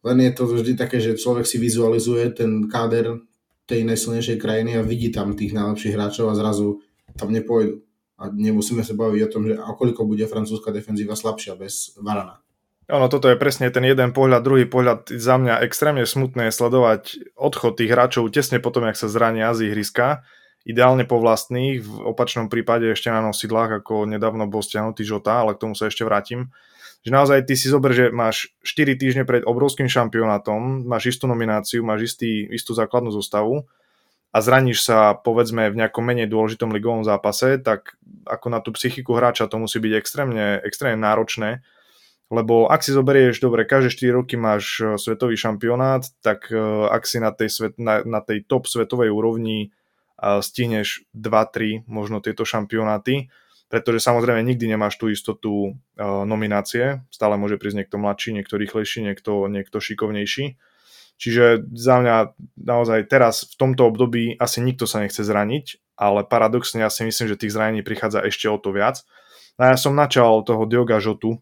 [0.05, 3.25] len je to vždy také, že človek si vizualizuje ten káder
[3.65, 6.85] tej najsilnejšej krajiny a vidí tam tých najlepších hráčov a zrazu
[7.17, 7.81] tam nepôjdu
[8.19, 12.39] a nemusíme sa baviť o tom, že koľko bude francúzska defenzíva slabšia bez Varana.
[12.93, 17.81] Ono, toto je presne ten jeden pohľad, druhý pohľad za mňa extrémne smutné sledovať odchod
[17.81, 20.21] tých hráčov tesne potom, jak sa zrania z ihriska,
[20.69, 25.57] ideálne po vlastných, v opačnom prípade ešte na nosidlách, ako nedávno bol stiahnutý Žota, ale
[25.57, 26.53] k tomu sa ešte vrátim.
[27.05, 31.85] Že naozaj ty si zober, že máš 4 týždne pred obrovským šampionátom, máš istú nomináciu,
[31.85, 33.69] máš istý, istú základnú zostavu,
[34.35, 37.95] a zraníš sa povedzme v nejakom menej dôležitom ligovom zápase, tak
[38.27, 41.63] ako na tú psychiku hráča to musí byť extrémne, extrémne náročné,
[42.35, 46.59] lebo ak si zoberieš, dobre, každé 4 roky máš e, svetový šampionát, tak e,
[46.91, 52.19] ak si na tej, svet, na, na tej top svetovej úrovni e, stihneš 2-3 možno
[52.19, 53.31] tieto šampionáty,
[53.71, 59.51] pretože samozrejme nikdy nemáš tú istotu nominácie, stále môže prísť niekto mladší, niekto rýchlejší, niekto,
[59.51, 60.55] niekto šikovnejší
[61.15, 62.17] Čiže za mňa
[62.59, 67.31] naozaj teraz v tomto období asi nikto sa nechce zraniť, ale paradoxne ja si myslím,
[67.31, 69.07] že tých zranení prichádza ešte o to viac.
[69.55, 71.39] A ja som načal toho Dioga Žotu,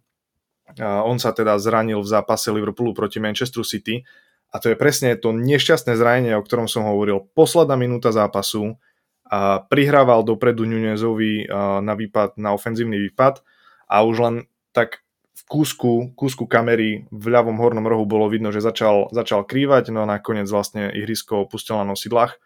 [0.81, 4.05] on sa teda zranil v zápase Liverpoolu proti Manchester City
[4.53, 7.25] a to je presne to nešťastné zranenie, o ktorom som hovoril.
[7.33, 8.77] Posledná minúta zápasu
[9.29, 11.49] a prihrával dopredu Nunezovi
[11.81, 13.41] na výpad, na ofenzívny výpad
[13.89, 14.35] a už len
[14.77, 15.02] tak
[15.33, 20.05] v kúsku, kúsku kamery v ľavom hornom rohu bolo vidno, že začal, začal krývať, no
[20.05, 22.37] a nakoniec vlastne ihrisko opustil na nosidlách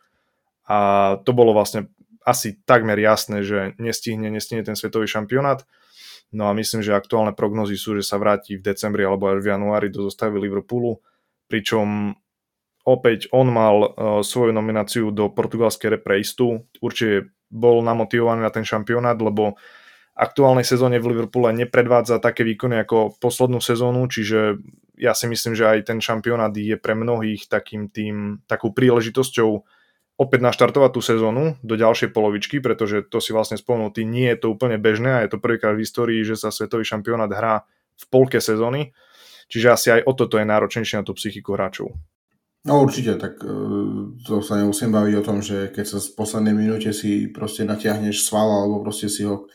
[0.66, 0.78] a
[1.22, 1.90] to bolo vlastne
[2.26, 5.62] asi takmer jasné, že nestihne, nestihne ten svetový šampionát.
[6.34, 9.54] No a myslím, že aktuálne prognozy sú, že sa vráti v decembri alebo až v
[9.54, 10.98] januári do zostavy Liverpoolu,
[11.46, 12.18] pričom
[12.82, 13.86] opäť on mal uh,
[14.26, 16.18] svoju nomináciu do portugalskej repre.
[16.82, 19.54] Určite bol namotivovaný na ten šampionát, lebo
[20.16, 24.56] aktuálnej sezóne v Liverpoole nepredvádza také výkony ako poslednú sezónu, čiže
[24.96, 29.50] ja si myslím, že aj ten šampionát je pre mnohých takým tým, takou príležitosťou
[30.16, 34.56] opäť naštartovať tú sezónu do ďalšej polovičky, pretože to si vlastne spomenutý, nie je to
[34.56, 37.68] úplne bežné a je to prvýkrát v histórii, že sa svetový šampionát hrá
[38.00, 38.96] v polke sezóny,
[39.52, 41.92] čiže asi aj o toto je náročnejšie na tú psychiku hráčov.
[42.66, 43.52] No určite, tak e,
[44.26, 48.26] to sa nemusím baviť o tom, že keď sa v poslednej minúte si proste natiahneš
[48.26, 49.46] sval alebo proste si ho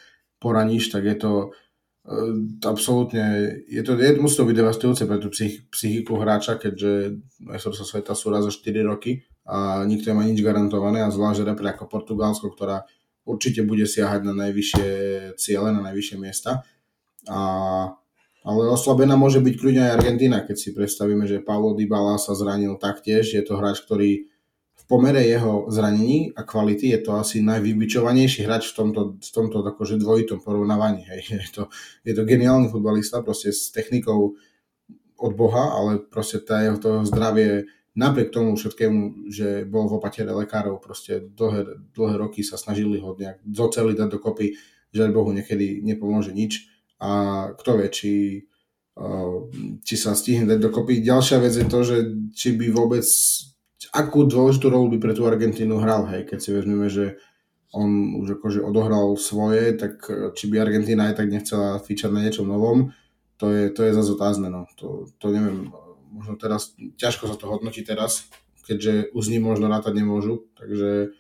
[0.42, 2.34] poraníš, tak je to uh,
[2.66, 7.86] absolútne, je to, je, musí to byť devastujúce pre tú psych, psychiku hráča, keďže majstrovstvá
[7.86, 11.86] sveta sú raz za 4 roky a nikto nemá nič garantované a zvlášť repre ako
[11.86, 12.90] Portugalsko, ktorá
[13.26, 14.90] určite bude siahať na najvyššie
[15.38, 16.66] ciele, na najvyššie miesta.
[17.30, 17.42] A,
[18.42, 22.82] ale oslabená môže byť kľudne aj Argentina, keď si predstavíme, že Paulo Dybala sa zranil
[22.82, 23.38] taktiež.
[23.38, 24.31] Je to hráč, ktorý
[24.92, 29.96] pomere jeho zranení a kvality je to asi najvybičovanejší hráč v tomto, v tomto akože
[29.96, 31.08] dvojitom porovnávaní.
[31.08, 31.22] Hej.
[31.32, 31.64] Je, to,
[32.04, 34.36] je to geniálny futbalista, proste s technikou
[35.16, 40.32] od Boha, ale proste tá jeho to zdravie napriek tomu všetkému, že bol v opatere
[40.36, 44.60] lekárov, proste dlhé, dlhé roky sa snažili ho nejak zoceliť dať dokopy,
[44.92, 46.68] že Bohu niekedy nepomôže nič
[47.00, 48.14] a kto vie, či,
[49.88, 51.00] či sa stihne dať dokopy.
[51.00, 51.98] Ďalšia vec je to, že
[52.36, 53.08] či by vôbec
[53.92, 57.20] akú dôležitú rolu by pre tú Argentínu hral, hej, keď si vezmeme, že
[57.72, 62.24] on už akože odohral svoje, tak e, či by Argentína aj tak nechcela fičať na
[62.24, 62.92] niečom novom,
[63.40, 64.68] to je, to je zase otázne, no.
[64.80, 65.72] To, to neviem,
[66.12, 68.28] možno teraz, ťažko sa to hodnotí teraz,
[68.68, 71.16] keďže už s ním možno rátať nemôžu, takže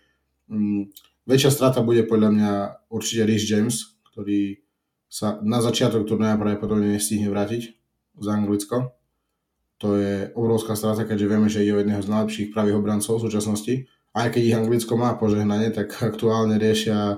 [0.51, 0.91] mm,
[1.27, 2.51] väčšia strata bude podľa mňa
[2.91, 3.75] určite Rhys James,
[4.11, 4.59] ktorý
[5.11, 7.75] sa na začiatok turnaja pravdepodobne nestihne vrátiť
[8.15, 8.95] z Anglicko
[9.81, 13.73] to je obrovská strata, keďže vieme, že je jedného z najlepších pravých obrancov v súčasnosti.
[14.13, 17.17] Aj keď ich Anglicko má požehnanie, tak aktuálne riešia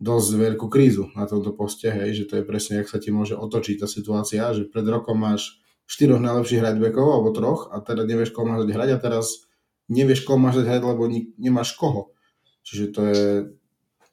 [0.00, 3.36] dosť veľkú krízu na tomto poste, hej, že to je presne, jak sa ti môže
[3.36, 8.32] otočiť tá situácia, že pred rokom máš štyroch najlepších hraďbekov alebo troch a teda nevieš,
[8.32, 9.44] koho máš hrať a teraz
[9.92, 11.04] nevieš, koho máš hrať, lebo
[11.36, 12.16] nemáš koho.
[12.64, 13.22] Čiže to je,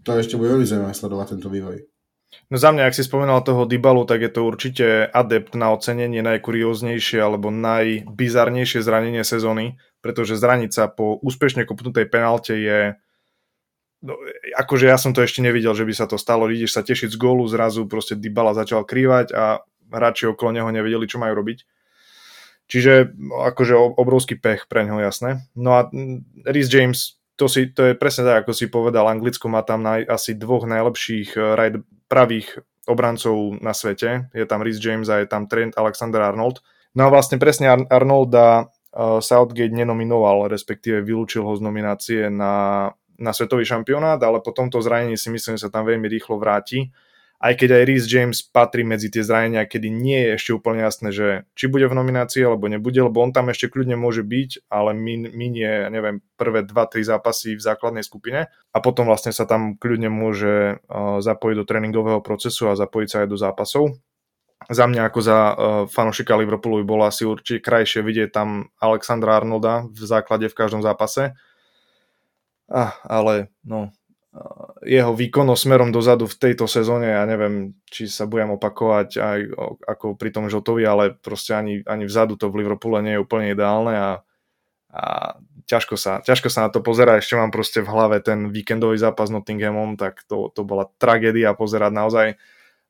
[0.04, 1.88] to ešte bude veľmi zaujímavé sledovať tento vývoj.
[2.48, 6.24] No za mňa, ak si spomenal toho Dybalu, tak je to určite adept na ocenenie
[6.24, 12.80] najkurióznejšie alebo najbizarnejšie zranenie sezóny, pretože zraniť sa po úspešne kopnutej penalte je
[13.98, 14.14] No,
[14.54, 16.46] akože ja som to ešte nevidel, že by sa to stalo.
[16.46, 21.10] Vidíš sa tešiť z gólu, zrazu proste Dybala začal krývať a hráči okolo neho nevedeli,
[21.10, 21.66] čo majú robiť.
[22.70, 23.18] Čiže
[23.52, 25.48] akože obrovský pech pre neho, jasné.
[25.58, 25.90] No a
[26.46, 30.06] Rhys James, to, si, to je presne tak, ako si povedal, Anglicko má tam naj,
[30.06, 34.32] asi dvoch najlepších eh, right, pravých obrancov na svete.
[34.32, 36.64] Je tam Rhys James a je tam Trent Alexander-Arnold.
[36.96, 42.88] No a vlastne presne Ar- Arnolda uh, Southgate nenominoval, respektíve vylúčil ho z nominácie na,
[43.20, 46.90] na svetový šampionát, ale po tomto zranení si myslím, že sa tam veľmi rýchlo vráti
[47.38, 51.14] aj keď aj Rhys James patrí medzi tie zranenia, kedy nie je ešte úplne jasné,
[51.14, 54.98] že či bude v nominácii alebo nebude, lebo on tam ešte kľudne môže byť, ale
[54.98, 60.10] min, minie, neviem, prvé 2-3 zápasy v základnej skupine a potom vlastne sa tam kľudne
[60.10, 63.84] môže uh, zapojiť do tréningového procesu a zapojiť sa aj do zápasov.
[64.74, 65.54] Za mňa ako za uh,
[65.86, 70.82] fanošika Liverpoolu by bolo asi určite krajšie vidieť tam Alexandra Arnolda v základe v každom
[70.82, 71.38] zápase.
[72.68, 73.94] Ah, ale no,
[74.88, 79.40] jeho výkonnosť smerom dozadu v tejto sezóne, ja neviem, či sa budem opakovať aj
[79.84, 83.52] ako pri tom Žotovi, ale proste ani, ani vzadu to v Liverpoole nie je úplne
[83.52, 84.12] ideálne a,
[84.96, 85.04] a
[85.68, 87.20] ťažko, sa, ťažko sa na to pozera.
[87.20, 91.52] Ešte mám proste v hlave ten víkendový zápas s Nottinghamom, tak to, to bola tragédia
[91.52, 92.28] pozerať naozaj.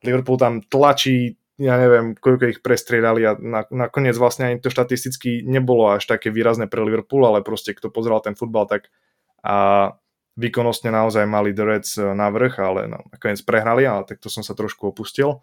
[0.05, 5.41] Liverpool tam tlačí, ja neviem, koľko ich prestriedali a na, nakoniec vlastne ani to štatisticky
[5.41, 8.93] nebolo až také výrazné pre Liverpool, ale proste kto pozeral ten futbal, tak
[9.41, 9.89] a
[10.37, 14.45] výkonnostne naozaj mali The Reds na vrch, ale no, nakoniec prehrali, ale tak to som
[14.45, 15.41] sa trošku opustil.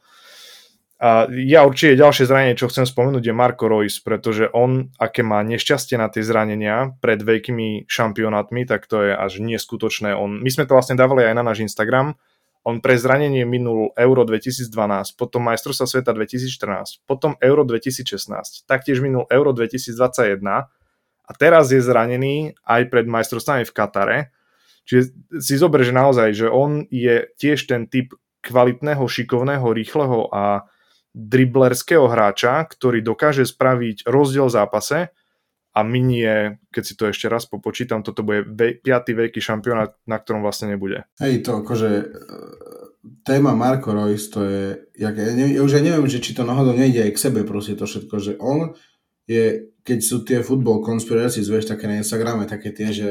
[1.02, 5.42] A ja určite ďalšie zranenie, čo chcem spomenúť, je Marco Royce, pretože on, aké má
[5.42, 10.14] nešťastie na tie zranenia pred veľkými šampionátmi, tak to je až neskutočné.
[10.14, 12.14] On, my sme to vlastne dávali aj na náš Instagram.
[12.64, 14.72] On pre zranenie minul Euro 2012,
[15.20, 20.40] potom majstrovstva sveta 2014, potom Euro 2016, taktiež minul Euro 2021
[21.24, 24.18] a teraz je zranený aj pred majstrovstvami v Katare.
[24.85, 25.03] Čiže
[25.40, 28.12] si zober, že naozaj, že on je tiež ten typ
[28.44, 30.68] kvalitného, šikovného, rýchleho a
[31.14, 34.99] driblerského hráča, ktorý dokáže spraviť rozdiel v zápase
[35.75, 40.23] a minie, keď si to ešte raz popočítam, toto bude ve- piatý veľký šampionát, na
[40.23, 41.03] ktorom vlastne nebude.
[41.18, 42.05] Hej, to akože e,
[43.27, 46.47] téma Marko Reus, to je, jak, ja, ne, ja už aj neviem, že či to
[46.47, 48.79] náhodou nejde aj k sebe proste to všetko, že on
[49.27, 53.11] je, keď sú tie football conspiracies, vieš, také na Instagrame, také tie, že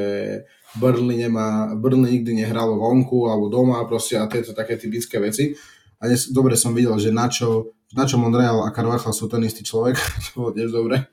[0.74, 5.54] Burnley nemá, Burnley nikdy nehralo vonku alebo doma proste a tieto také typické veci.
[6.02, 9.94] A dnes, dobre som videl, že Načo, Načo Monreal a Carvajal sú ten istý človek,
[10.28, 11.06] to bolo tiež dobre,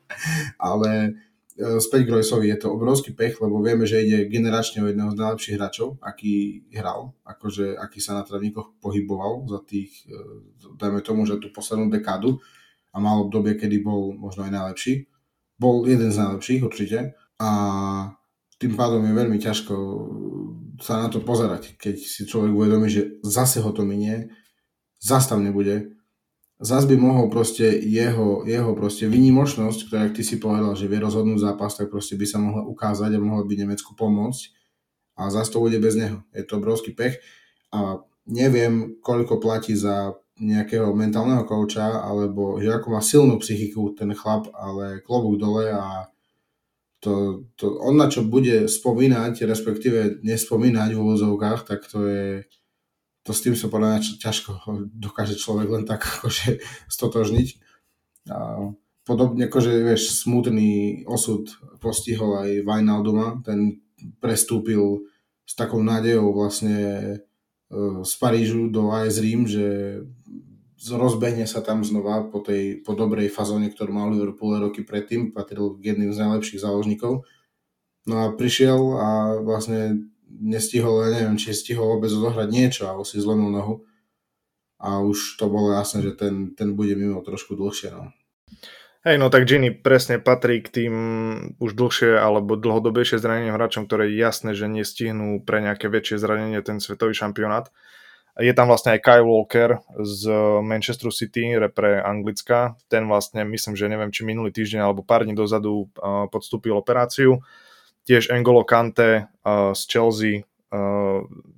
[0.58, 1.14] ale
[1.62, 2.12] E, späť k
[2.48, 6.64] je to obrovský pech, lebo vieme, že ide generačne o jedného z najlepších hráčov, aký
[6.74, 10.16] hral, akože aký sa na travníkoch pohyboval za tých, e,
[10.80, 12.40] dajme tomu, že tú poslednú dekádu
[12.96, 15.11] a mal obdobie, kedy bol možno aj najlepší.
[15.62, 17.14] Bol jeden z najlepších určite.
[17.38, 17.50] A
[18.58, 19.74] tým pádom je veľmi ťažko
[20.82, 24.34] sa na to pozerať, keď si človek uvedomí, že zase ho to minie,
[24.98, 25.94] zastav nebude,
[26.62, 31.02] zás by mohol proste jeho, jeho proste vynimočnosť, ktorá, ak ty si povedal, že vie
[31.02, 34.42] rozhodnúť zápas, tak proste by sa mohla ukázať a mohla by Nemecku pomôcť.
[35.18, 36.26] A zás to bude bez neho.
[36.34, 37.22] Je to obrovský pech.
[37.74, 44.10] A neviem, koľko platí za nejakého mentálneho kouča, alebo že ako má silnú psychiku ten
[44.18, 46.10] chlap, ale klobúk dole a
[47.02, 52.26] to, to, on na čo bude spomínať, respektíve nespomínať v úvozovkách, tak to je
[53.22, 54.66] to s tým sa podľa ťažko
[54.98, 57.48] dokáže človek len tak akože stotožniť.
[58.30, 58.70] A
[59.06, 61.50] podobne akože, vieš, smutný osud
[61.82, 63.82] postihol aj Wijnalduma, ten
[64.22, 65.06] prestúpil
[65.46, 67.16] s takou nádejou vlastne e,
[68.02, 70.02] z Parížu do AS Rím, že
[70.90, 75.78] rozbehne sa tam znova po tej po dobrej fazóne, ktorú mal Liverpool roky predtým, patril
[75.78, 77.22] k jedným z najlepších záložníkov.
[78.10, 79.10] No a prišiel a
[79.46, 83.86] vlastne nestihol, ja neviem, či stihol vôbec odohrať niečo, alebo si zlomil nohu.
[84.82, 87.94] A už to bolo jasné, že ten, ten bude mimo trošku dlhšie.
[87.94, 88.10] No.
[89.06, 90.94] Hej, no tak Gini presne patrí k tým
[91.58, 96.62] už dlhšie alebo dlhodobejšie zraneným hráčom, ktoré je jasné, že nestihnú pre nejaké väčšie zranenie
[96.66, 97.70] ten svetový šampionát.
[98.40, 100.32] Je tam vlastne aj Kyle Walker z
[100.64, 102.80] Manchester City, repre Anglicka.
[102.88, 105.92] Ten vlastne, myslím, že neviem, či minulý týždeň alebo pár dní dozadu
[106.32, 107.44] podstúpil operáciu
[108.08, 110.48] Tiež Engolo Kante uh, z Chelsea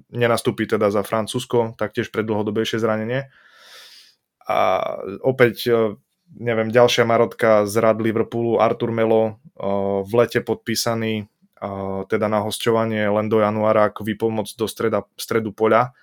[0.10, 3.30] nenastúpi teda za Francúzsko, taktiež pre dlhodobejšie zranenie.
[4.50, 4.82] A
[5.22, 5.70] opäť,
[6.34, 9.38] neviem, ďalšia marotka z rad Liverpoolu, Artur Melo,
[10.02, 11.30] v lete podpísaný
[12.10, 15.94] teda na hostovanie len do januára ako výpomoc do streda, stredu poľa.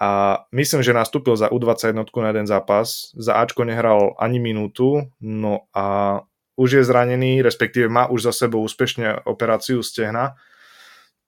[0.00, 5.68] A myslím, že nastúpil za U21 na jeden zápas, za Ačko nehral ani minútu, no
[5.76, 6.24] a
[6.56, 10.40] už je zranený, respektíve má už za sebou úspešne operáciu stehna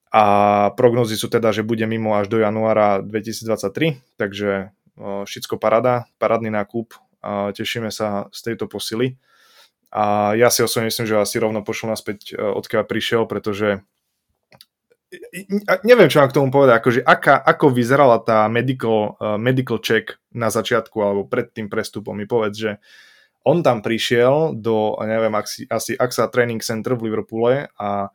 [0.09, 0.25] a
[0.73, 6.97] prognozy sú teda, že bude mimo až do januára 2023, takže všetko parada, parádny nákup,
[7.53, 9.21] tešíme sa z tejto posily.
[9.93, 13.85] A ja si osobne myslím, že asi rovno pošlo naspäť, odkiaľ prišiel, pretože
[15.85, 20.49] neviem, čo mám k tomu povedať, akože aká, ako vyzerala tá medical, medical check na
[20.49, 22.17] začiatku alebo pred tým prestupom.
[22.17, 22.71] Mi povedz, že
[23.43, 28.09] on tam prišiel do, neviem, asi, asi AXA Training Center v Liverpoole a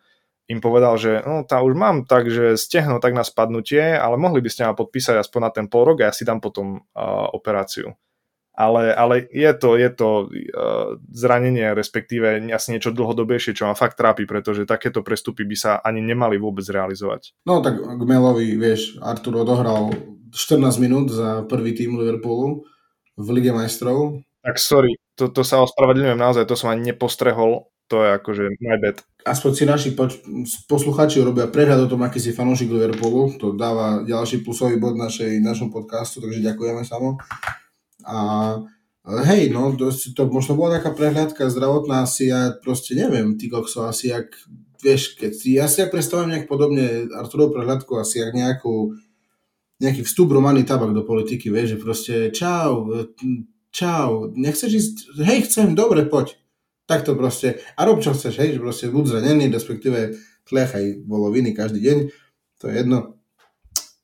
[0.47, 4.39] im povedal, že no, tá už mám tak, že stehno tak na spadnutie, ale mohli
[4.39, 7.27] by ste ma podpísať aspoň na ten pol rok a ja si dám potom uh,
[7.36, 7.91] operáciu.
[8.58, 14.02] Ale, ale je to, je to uh, zranenie, respektíve asi niečo dlhodobejšie, čo ma fakt
[14.02, 17.38] trápi, pretože takéto prestupy by sa ani nemali vôbec realizovať.
[17.46, 19.93] No tak k Melovi, vieš, Artur odohral
[20.34, 22.65] 14 minút za prvý tým Liverpoolu
[23.13, 24.26] v Lige majstrov.
[24.41, 28.78] Tak sorry, to, to sa ospravedlňujem naozaj, to som ani nepostrehol, to je akože my
[28.82, 28.98] bad.
[29.22, 29.89] Aspoň si naši
[30.65, 35.39] posluchači robia prehľad o tom, aký si fanúšik Liverpoolu, to dáva ďalší plusový bod našej,
[35.46, 37.22] našom podcastu, takže ďakujeme samo.
[38.08, 38.17] A
[39.28, 43.88] hej, no, to, to možno bola taká prehľadka zdravotná asi, ja proste neviem, ty kokso,
[43.88, 44.32] asi jak,
[44.84, 48.96] vieš, keď si, ja si ja predstavujem nejak podobne Arturov prehľadku, asi jak nejakú,
[49.80, 52.91] nejaký vstup Romany Tabak do politiky, vieš, že proste čau,
[53.72, 56.36] čau, nechceš ísť, hej, chcem, dobre, poď.
[56.88, 60.15] Tak to proste, a rob čo chceš, hej, že proste buď zranený, respektíve
[60.48, 61.98] tlechaj bolo viny každý deň,
[62.63, 63.20] to je jedno.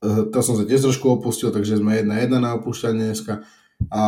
[0.03, 3.47] Eh, to som sa tiež trošku opustil, takže sme jedna jedna na opúšťanie dneska.
[3.91, 4.01] A,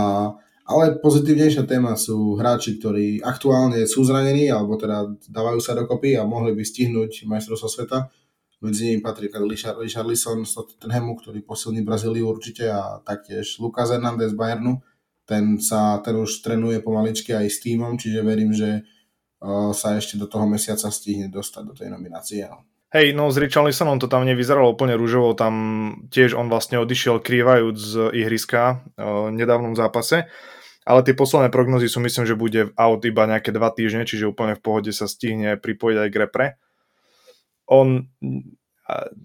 [0.65, 6.25] ale pozitívnejšia téma sú hráči, ktorí aktuálne sú zranení, alebo teda dávajú sa dokopy a
[6.25, 8.09] mohli by stihnúť majstrovstvo sveta.
[8.65, 13.93] medzi nimi patrí Richard, Richard Lisson z Tottenhamu, ktorý posilní Brazíliu určite a taktiež Lucas
[13.93, 14.81] Hernández z Bayernu.
[15.25, 18.85] Ten, sa, ten už trénuje pomaličky aj s týmom, čiže verím, že
[19.73, 22.45] sa ešte do toho mesiaca stihne dostať do tej nominácie.
[22.49, 22.65] No.
[22.95, 25.53] Hej, no s Richarlisonom to tam nevyzeralo úplne rúžovo, tam
[26.15, 30.31] tiež on vlastne odišiel krývajúc z ihriska v nedávnom zápase,
[30.87, 34.55] ale tie posledné prognozy sú myslím, že bude out iba nejaké dva týždne, čiže úplne
[34.55, 36.47] v pohode sa stihne pripojiť aj k repre.
[37.67, 38.07] On,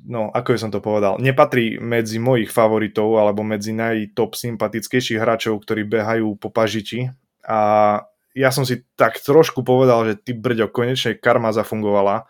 [0.03, 5.87] no ako som to povedal, nepatrí medzi mojich favoritov alebo medzi najtop sympatickejších hráčov, ktorí
[5.87, 7.07] behajú po pažiti
[7.47, 8.03] a
[8.35, 12.27] ja som si tak trošku povedal, že ty brďo, konečne karma zafungovala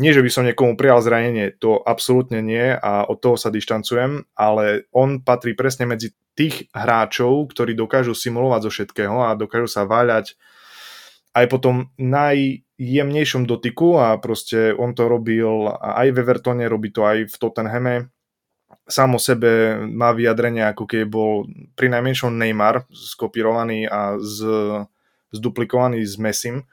[0.00, 4.24] nie, že by som niekomu prijal zranenie, to absolútne nie a od toho sa dištancujem,
[4.32, 9.84] ale on patrí presne medzi tých hráčov, ktorí dokážu simulovať zo všetkého a dokážu sa
[9.84, 10.40] váľať
[11.36, 17.04] aj po tom najjemnejšom dotyku a proste on to robil aj v Evertone, robí to
[17.04, 17.94] aj v Tottenhame.
[18.88, 24.48] Sám o sebe má vyjadrenie, ako keď bol pri najmenšom Neymar skopírovaný a z,
[25.30, 26.66] zduplikovaný s Messim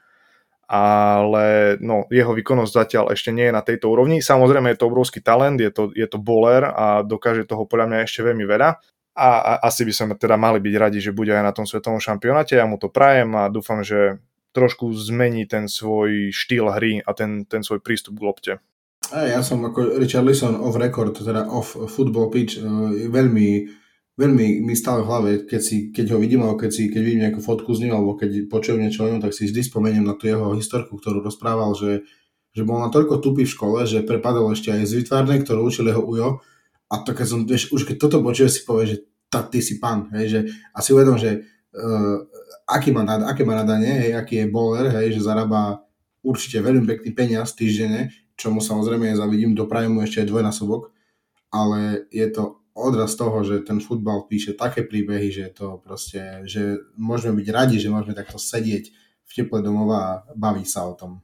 [0.68, 4.20] ale no, jeho výkonnosť zatiaľ ešte nie je na tejto úrovni.
[4.20, 7.98] Samozrejme je to obrovský talent, je to, je to bowler a dokáže toho podľa mňa
[8.04, 8.76] ešte veľmi veľa.
[9.18, 11.98] A, a asi by sme teda mali byť radi, že bude aj na tom svetovom
[11.98, 12.54] šampionáte.
[12.54, 14.20] Ja mu to prajem a dúfam, že
[14.52, 18.52] trošku zmení ten svoj štýl hry a ten, ten svoj prístup k lopte.
[19.08, 23.48] Ja som ako Richard Lisson off record, teda off football pitch, eh, veľmi
[24.18, 27.22] veľmi mi stále v hlave, keď, si, keď ho vidím, alebo keď, si, keď vidím
[27.22, 30.18] nejakú fotku z ním, alebo keď počujem niečo o ňom, tak si vždy spomeniem na
[30.18, 32.02] tú jeho historku, ktorú rozprával, že,
[32.50, 35.86] že bol na toľko tupý v škole, že prepadol ešte aj z vytvárne, ktorú učil
[35.86, 36.28] jeho ujo.
[36.90, 38.96] A to keď som, vieš, už keď toto počuje, si povie, že
[39.30, 40.40] tá, ty si pán, hej, že
[40.74, 42.18] a si uvedom, že uh,
[42.66, 45.84] aký má, aké má nadanie, hej, aký je bowler, hej, že zarába
[46.24, 50.90] určite veľmi pekný peniaz týždenne, čomu samozrejme zavidím, doprajem mu ešte aj dvojnásobok,
[51.52, 56.78] ale je to odraz toho, že ten futbal píše také príbehy, že to proste, že
[56.94, 58.94] môžeme byť radi, že môžeme takto sedieť
[59.26, 61.20] v teple domova a baviť sa o tom.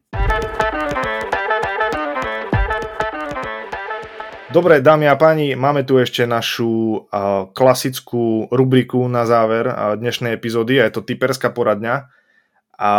[4.55, 10.31] Dobre, dámy a páni, máme tu ešte našu uh, klasickú rubriku na záver uh, dnešnej
[10.31, 12.07] epizódy, a je to typerská poradňa.
[12.79, 12.93] A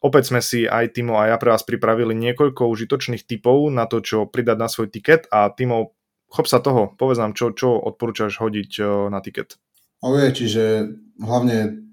[0.00, 4.00] opäť sme si aj Timo a ja pre vás pripravili niekoľko užitočných typov na to,
[4.00, 5.99] čo pridať na svoj tiket a Timo,
[6.30, 9.58] chop sa toho, povedz nám, čo, čo odporúčaš hodiť eh, na tiket.
[10.00, 10.88] OK, čiže
[11.20, 11.84] hlavne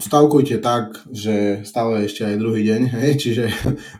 [0.00, 3.44] stavkujte tak, že stále ešte aj druhý deň, hej, čiže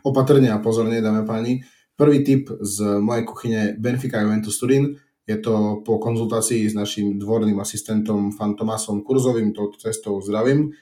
[0.03, 1.63] opatrne a pozorne, dáme páni.
[1.95, 4.95] Prvý tip z mojej kuchyne Benfica Juventus Turin,
[5.29, 10.73] je to po konzultácii s našim dvorným asistentom Fantomasom Kurzovým, touto cestou zdravím.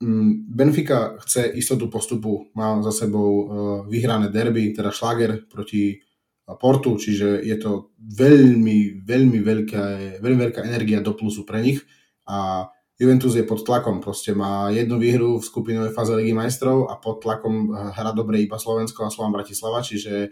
[0.00, 3.46] Mm, Benfica chce istotu postupu, má za sebou eh,
[3.92, 6.00] vyhrané derby, teda šlager proti
[6.46, 9.84] Portu, čiže je to veľmi, veľmi veľká,
[10.20, 11.80] veľmi veľká energia do plusu pre nich
[12.28, 16.98] a Juventus je pod tlakom, proste má jednu výhru v skupinovej fáze Ligy majstrov a
[17.00, 20.30] pod tlakom hra dobre iba Slovensko a Slovan Bratislava, čiže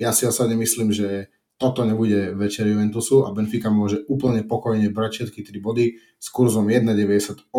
[0.00, 5.28] ja si osobne myslím, že toto nebude večer Juventusu a Benfica môže úplne pokojne brať
[5.28, 7.52] všetky 3 body s kurzom 1,98.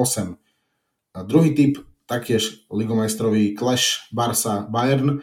[1.14, 5.22] A druhý typ, taktiež ligomajstrový Clash Barca Bayern.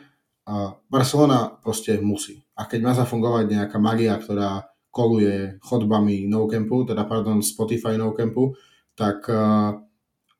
[0.49, 6.83] A Barcelona proste musí a keď má zafungovať nejaká magia, ktorá koluje chodbami no campu,
[6.83, 8.59] teda pardon, Spotify no campu,
[8.99, 9.79] tak uh,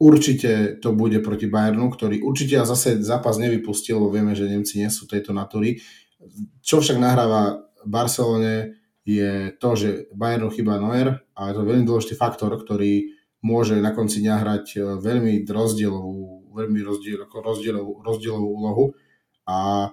[0.02, 4.83] určite to bude proti Bayernu, ktorý určite a zase zápas nevypustil, lebo vieme, že Nemci
[4.83, 5.78] nie sú tejto natúry.
[6.59, 12.18] Čo však nahráva Barcelone je to, že Bayernu chýba Neuer a je to veľmi dôležitý
[12.18, 13.14] faktor, ktorý
[13.46, 18.85] môže na konci dňa hrať e, veľmi rozdielovú, veľmi rozdiel, rozdielovú, rozdielovú úlohu
[19.46, 19.88] a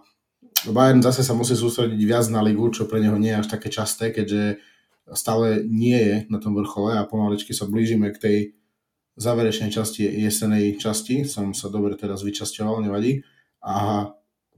[0.71, 3.69] Bayern zase sa musí sústrediť viac na ligu, čo pre neho nie je až také
[3.69, 4.57] časté, keďže
[5.13, 8.37] stále nie je na tom vrchole a pomaličky sa blížime k tej
[9.15, 11.23] záverečnej časti, jesenej časti.
[11.23, 13.21] Som sa dobre teraz vyčasťoval, nevadí.
[13.61, 14.09] A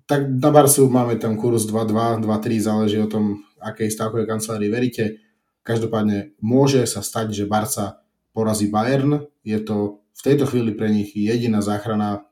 [0.08, 5.20] tak na Barsu máme tam kurz 2-2, 2-3, záleží o tom, akej stavkovej kancelárii veríte.
[5.68, 8.00] Každopádne môže sa stať, že Barca
[8.32, 9.28] porazí Bayern.
[9.44, 12.24] Je to v tejto chvíli pre nich jediná záchrana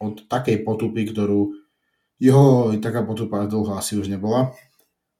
[0.00, 1.65] od takej potupy, ktorú
[2.16, 4.56] Jo, taká potupa dlho asi už nebola.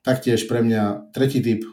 [0.00, 1.68] Taktiež pre mňa tretí typ,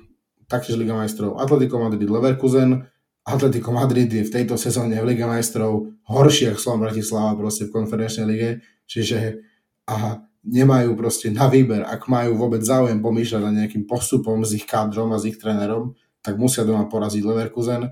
[0.51, 2.91] taktiež Liga majstrov Atletico Madrid Leverkusen.
[3.23, 7.73] Atletico Madrid je v tejto sezóne v Liga majstrov horší ako Slovan Bratislava proste v
[7.79, 8.49] konferenčnej lige,
[8.83, 9.39] čiže
[9.87, 14.67] a nemajú proste na výber, ak majú vôbec záujem pomýšľať na nejakým postupom s ich
[14.67, 17.87] kádrom a s ich trénerom, tak musia doma poraziť Leverkusen.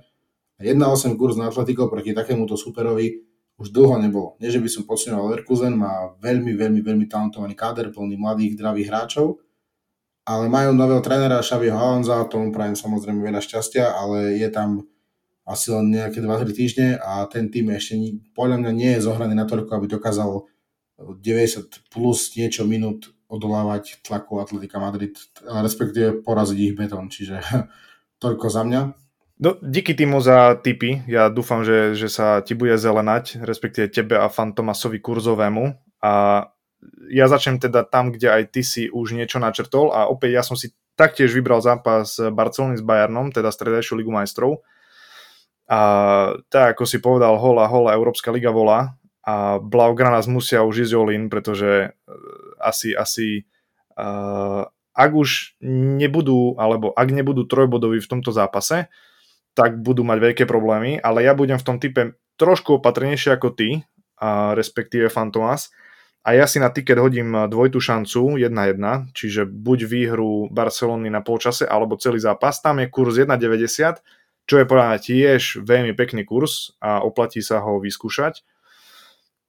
[0.60, 4.40] 1-8 kurz na Atletico proti takémuto superovi už dlho nebolo.
[4.40, 8.88] Nie, že by som podceňoval Leverkusen, má veľmi, veľmi, veľmi talentovaný káder, plný mladých, zdravých
[8.90, 9.42] hráčov,
[10.26, 14.86] ale majú nového trénera Xaviho Alonza, tomu prajem samozrejme veľa šťastia, ale je tam
[15.46, 17.98] asi len nejaké 2-3 týždne a ten tým ešte
[18.38, 20.46] podľa mňa nie je zohraný na toľko, aby dokázal
[21.02, 27.42] 90 plus niečo minút odolávať tlaku Atletika Madrid, respektíve poraziť ich betón, čiže
[28.24, 28.82] toľko za mňa.
[29.42, 31.02] No, díky Timo za tipy.
[31.10, 35.74] Ja dúfam, že, že sa ti bude zelenať, respektíve tebe a Fantomasovi kurzovému.
[36.06, 36.46] A
[37.10, 40.54] ja začnem teda tam, kde aj ty si už niečo načrtol a opäť ja som
[40.54, 44.62] si taktiež vybral zápas Barcelony s Bayernom, teda stredajšiu ligu majstrov.
[45.66, 45.80] A
[46.54, 48.94] tak ako si povedal, hola, hola, Európska liga volá
[49.26, 52.14] a Blaugrana musia už ísť all pretože uh,
[52.62, 53.50] asi, asi
[53.98, 55.58] uh, ak už
[55.98, 58.86] nebudú, alebo ak nebudú trojbodoví v tomto zápase,
[59.54, 63.70] tak budú mať veľké problémy, ale ja budem v tom type trošku opatrnejšie ako ty,
[64.22, 65.74] a respektíve Fantomas.
[66.22, 68.78] A ja si na tiket hodím dvojitú šancu 1-1,
[69.18, 72.62] čiže buď výhru Barcelony na polčase, alebo celý zápas.
[72.62, 73.98] Tam je kurz 1,90,
[74.46, 78.46] čo je podľa mňa tiež veľmi pekný kurz a oplatí sa ho vyskúšať.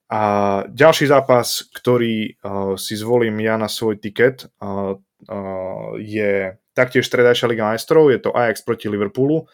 [0.09, 0.21] A
[0.69, 7.53] ďalší zápas, ktorý uh, si zvolím ja na svoj tiket, uh, uh, je taktiež stredajšia
[7.53, 9.45] Liga majstrov, je to Ajax proti Liverpoolu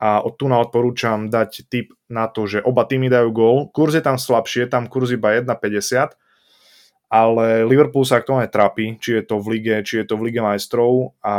[0.00, 3.56] a od tu na odporúčam dať tip na to, že oba týmy dajú gól.
[3.68, 6.16] Kurz je tam slabšie, tam kurz iba 1,50,
[7.12, 10.40] ale Liverpool sa aktuálne trápi, či je to v lige, či je to v lige
[10.40, 11.36] majstrov a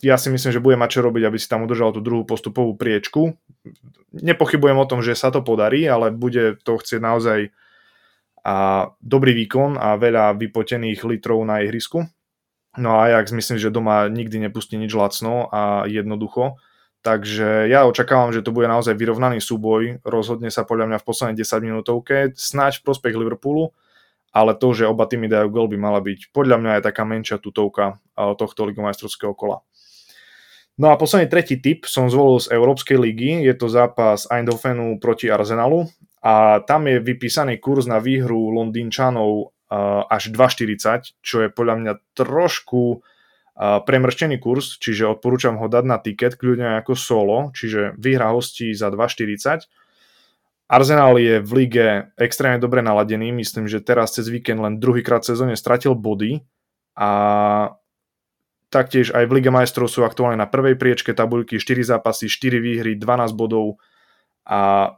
[0.00, 2.72] ja si myslím, že bude mať čo robiť, aby si tam udržal tú druhú postupovú
[2.72, 3.36] priečku.
[4.16, 7.52] Nepochybujem o tom, že sa to podarí, ale bude to chcieť naozaj
[8.40, 12.08] a dobrý výkon a veľa vypotených litrov na ihrisku.
[12.80, 16.56] No a Ajax myslím, že doma nikdy nepustí nič lacno a jednoducho
[17.00, 20.04] Takže ja očakávam, že to bude naozaj vyrovnaný súboj.
[20.04, 23.72] Rozhodne sa podľa mňa v poslednej 10 minútovke, snáď v prospech Liverpoolu,
[24.36, 27.40] ale to, že oba týmy dajú gol, by mala byť podľa mňa aj taká menšia
[27.40, 29.64] tutovka tohto ligomajstrovského kola.
[30.76, 35.32] No a posledný tretí typ som zvolil z Európskej ligy, je to zápas Eindhovenu proti
[35.32, 35.88] Arsenalu
[36.20, 39.56] a tam je vypísaný kurz na výhru Londýnčanov
[40.08, 43.04] až 2,40, čo je podľa mňa trošku
[43.60, 48.88] premrštený kurz, čiže odporúčam ho dať na tiket, kľudne ako solo, čiže výhra hostí za
[48.88, 49.68] 2,40.
[50.70, 55.60] Arsenal je v lige extrémne dobre naladený, myslím, že teraz cez víkend len druhýkrát sezóne
[55.60, 56.40] stratil body
[56.96, 57.10] a
[58.70, 62.94] taktiež aj v Lige majstrov sú aktuálne na prvej priečke tabuľky 4 zápasy, 4 výhry,
[62.94, 63.82] 12 bodov
[64.46, 64.94] a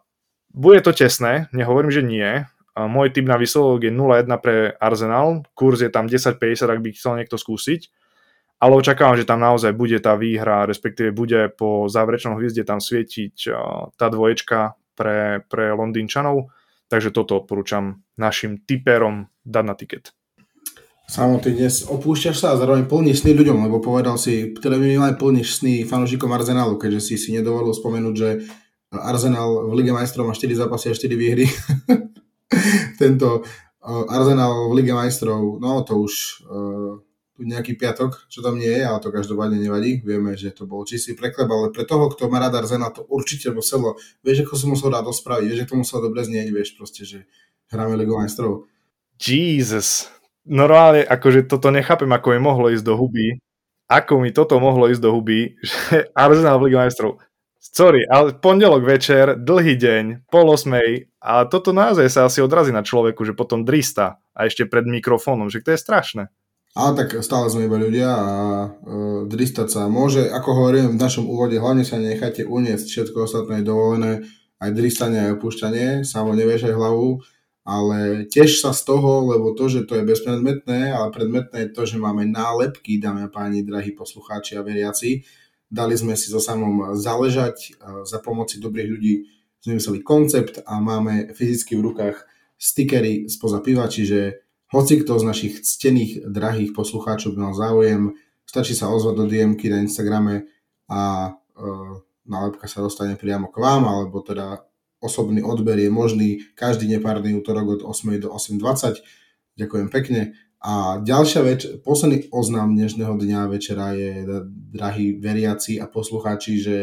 [0.53, 2.45] bude to tesné, nehovorím, že nie.
[2.77, 7.17] Môj typ na výsledok je 0-1 pre Arsenal, kurz je tam 10-50, ak by chcel
[7.17, 8.02] niekto skúsiť
[8.63, 13.51] ale očakávam, že tam naozaj bude tá výhra, respektíve bude po záverečnom hviezde tam svietiť
[13.99, 16.55] tá dvoječka pre, pre Londýnčanov,
[16.87, 20.05] takže toto odporúčam našim typerom dať na tiket.
[21.11, 25.19] Samo, ty dnes opúšťaš sa a zároveň plníš sny ľuďom, lebo povedal si, teda minimálne
[25.19, 28.47] plníš sny fanúšikom Arsenalu, keďže si si nedovolil spomenúť, že
[28.95, 31.51] Arsenal v Lige majstrov má 4 zápasy a 4 výhry.
[33.03, 33.43] Tento
[33.83, 36.47] Arsenal v Lige majstrov, no to už
[37.41, 40.05] nejaký piatok, čo tam nie je, ale to každopádne nevadí.
[40.05, 43.49] Vieme, že to bol čistý preklep, ale pre toho, kto má rád Arzena, to určite
[43.51, 47.03] muselo, vieš, ako som musel rád ospraviť, vieš, ako to muselo dobre znieť, vieš, proste,
[47.09, 47.25] že
[47.73, 48.69] hráme Ligu majstrov.
[49.17, 50.13] Jesus,
[50.45, 53.41] normálne, akože toto nechápem, ako mi mohlo ísť do huby,
[53.89, 57.17] ako mi toto mohlo ísť do huby, že Arsenal v Ligu majstrov.
[57.63, 62.83] Sorry, ale pondelok večer, dlhý deň, pol osmej a toto naozaj sa asi odrazí na
[62.83, 66.27] človeku, že potom drista a ešte pred mikrofónom, že to je strašné.
[66.73, 68.33] Ale tak stále sme iba ľudia a
[68.65, 70.25] uh, dristať sa môže.
[70.25, 74.13] Ako hovorím v našom úvode, hlavne sa nechajte uniesť, všetko ostatné je dovolené,
[74.57, 77.21] aj dristanie, aj opúšťanie, samo nevieš aj hlavu,
[77.69, 81.83] ale tiež sa z toho, lebo to, že to je bezpredmetné, ale predmetné je to,
[81.85, 85.29] že máme nálepky, dámy a páni, drahí poslucháči a veriaci.
[85.69, 89.15] Dali sme si so samom záležať, za pomoci dobrých ľudí
[89.63, 92.17] sme koncept a máme fyzicky v rukách
[92.59, 94.43] stickery spoza piva, čiže
[94.73, 98.17] hoci kto z našich ctených, drahých poslucháčov mal záujem,
[98.49, 100.49] stačí sa ozvať do dm na Instagrame
[100.89, 101.31] a e,
[102.25, 104.65] nálepka sa dostane priamo k vám, alebo teda
[105.03, 109.03] osobný odber je možný každý nepárny útorok od 8 do 8.20.
[109.61, 110.21] Ďakujem pekne.
[110.63, 114.23] A ďalšia vec, posledný oznám dnešného dňa večera je,
[114.71, 116.77] drahí veriaci a poslucháči, že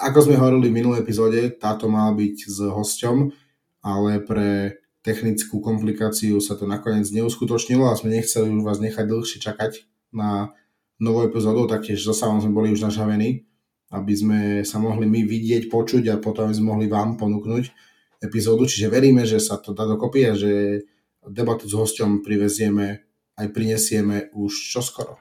[0.00, 3.16] ako sme hovorili v minulej epizóde, táto mala byť s hosťom,
[3.84, 9.38] ale pre technickú komplikáciu sa to nakoniec neuskutočnilo a sme nechceli už vás nechať dlhšie
[9.40, 10.52] čakať na
[11.00, 13.48] novú epizódu, taktiež zase sme boli už nažavení,
[13.88, 17.72] aby sme sa mohli my vidieť, počuť a potom sme mohli vám ponúknuť
[18.20, 20.84] epizódu, čiže veríme, že sa to dá dokopy a že
[21.24, 23.00] debatu s hosťom privezieme
[23.40, 25.16] aj prinesieme už čoskoro.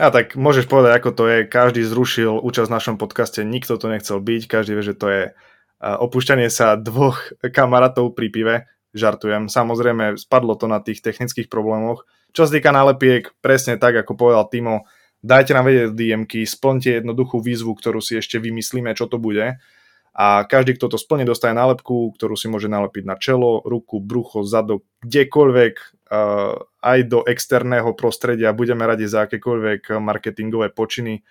[0.00, 1.38] A tak môžeš povedať, ako to je.
[1.44, 5.22] Každý zrušil účasť v našom podcaste, nikto to nechcel byť, každý vie, že to je
[5.80, 8.56] opúšťanie sa dvoch kamarátov pri pive.
[8.90, 9.46] Žartujem.
[9.46, 12.06] Samozrejme, spadlo to na tých technických problémoch.
[12.34, 14.86] Čo sa týka nálepiek, presne tak, ako povedal Timo,
[15.22, 19.58] dajte nám vedieť DMky, splňte jednoduchú výzvu, ktorú si ešte vymyslíme, čo to bude.
[20.10, 24.42] A každý, kto to splní, dostane nálepku, ktorú si môže nalepiť na čelo, ruku, brucho,
[24.42, 25.74] zadok, kdekoľvek,
[26.82, 28.50] aj do externého prostredia.
[28.50, 31.22] Budeme radi za akékoľvek marketingové počiny.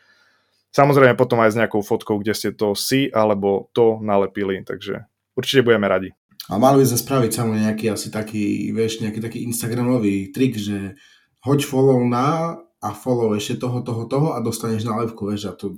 [0.72, 5.68] Samozrejme potom aj s nejakou fotkou, kde ste to si alebo to nalepili, takže určite
[5.68, 6.10] budeme radi.
[6.48, 10.96] A mali by sme spraviť samozrejme nejaký asi taký, vieš, nejaký taký Instagramový trik, že
[11.44, 15.78] hoď follow na a follow ešte toho, toho, toho a dostaneš nálepku, vieš, a to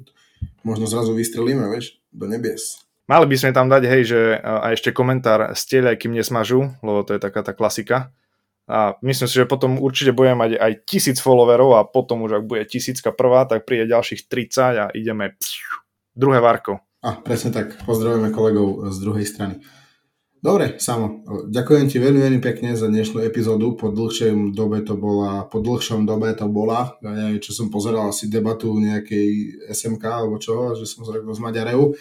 [0.62, 2.86] možno zrazu vystrelíme, vieš, do nebies.
[3.10, 7.18] Mali by sme tam dať, hej, že a ešte komentár stieľaj, kým nesmažu, lebo to
[7.18, 8.16] je taká tá klasika.
[8.72, 12.48] A myslím si, že potom určite budeme mať aj tisíc followerov a potom už ak
[12.48, 15.76] bude tisícka prvá, tak príde ďalších 30 a ideme pšiu,
[16.16, 16.80] druhé varko.
[17.04, 19.60] A presne tak, pozdravujeme kolegov z druhej strany.
[20.42, 21.22] Dobre, Samo,
[21.54, 23.78] ďakujem ti veľmi, veľmi pekne za dnešnú epizódu.
[23.78, 28.10] Po dlhšom dobe to bola, po dlhšom dobe to bola, ja neviem, čo som pozeral,
[28.10, 31.94] asi debatu nejakej SMK alebo čo, že som zrekol z Maďarevu,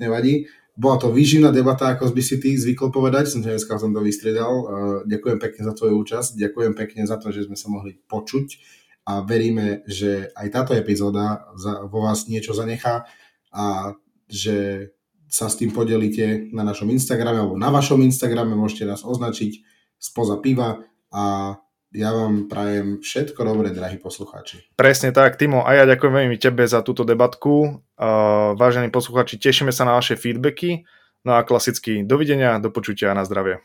[0.00, 0.48] nevadí.
[0.72, 4.72] Bola to výživná debata, ako by si ty zvykol povedať, som dneska som to vystriedal.
[5.04, 8.56] Ďakujem pekne za tvoju účasť, ďakujem pekne za to, že sme sa mohli počuť
[9.04, 11.44] a veríme, že aj táto epizóda
[11.92, 13.04] vo vás niečo zanechá
[13.52, 13.92] a
[14.32, 14.88] že
[15.32, 19.64] sa s tým podelíte na našom Instagrame alebo na vašom Instagrame, môžete nás označiť
[19.96, 21.56] spoza piva a
[21.92, 24.76] ja vám prajem všetko dobré, drahí poslucháči.
[24.76, 27.84] Presne tak, Timo, a ja ďakujem veľmi tebe za túto debatku.
[27.96, 30.84] Uh, vážení poslucháči, tešíme sa na vaše feedbacky.
[31.22, 33.62] No a klasicky dovidenia, do počutia a na zdravie.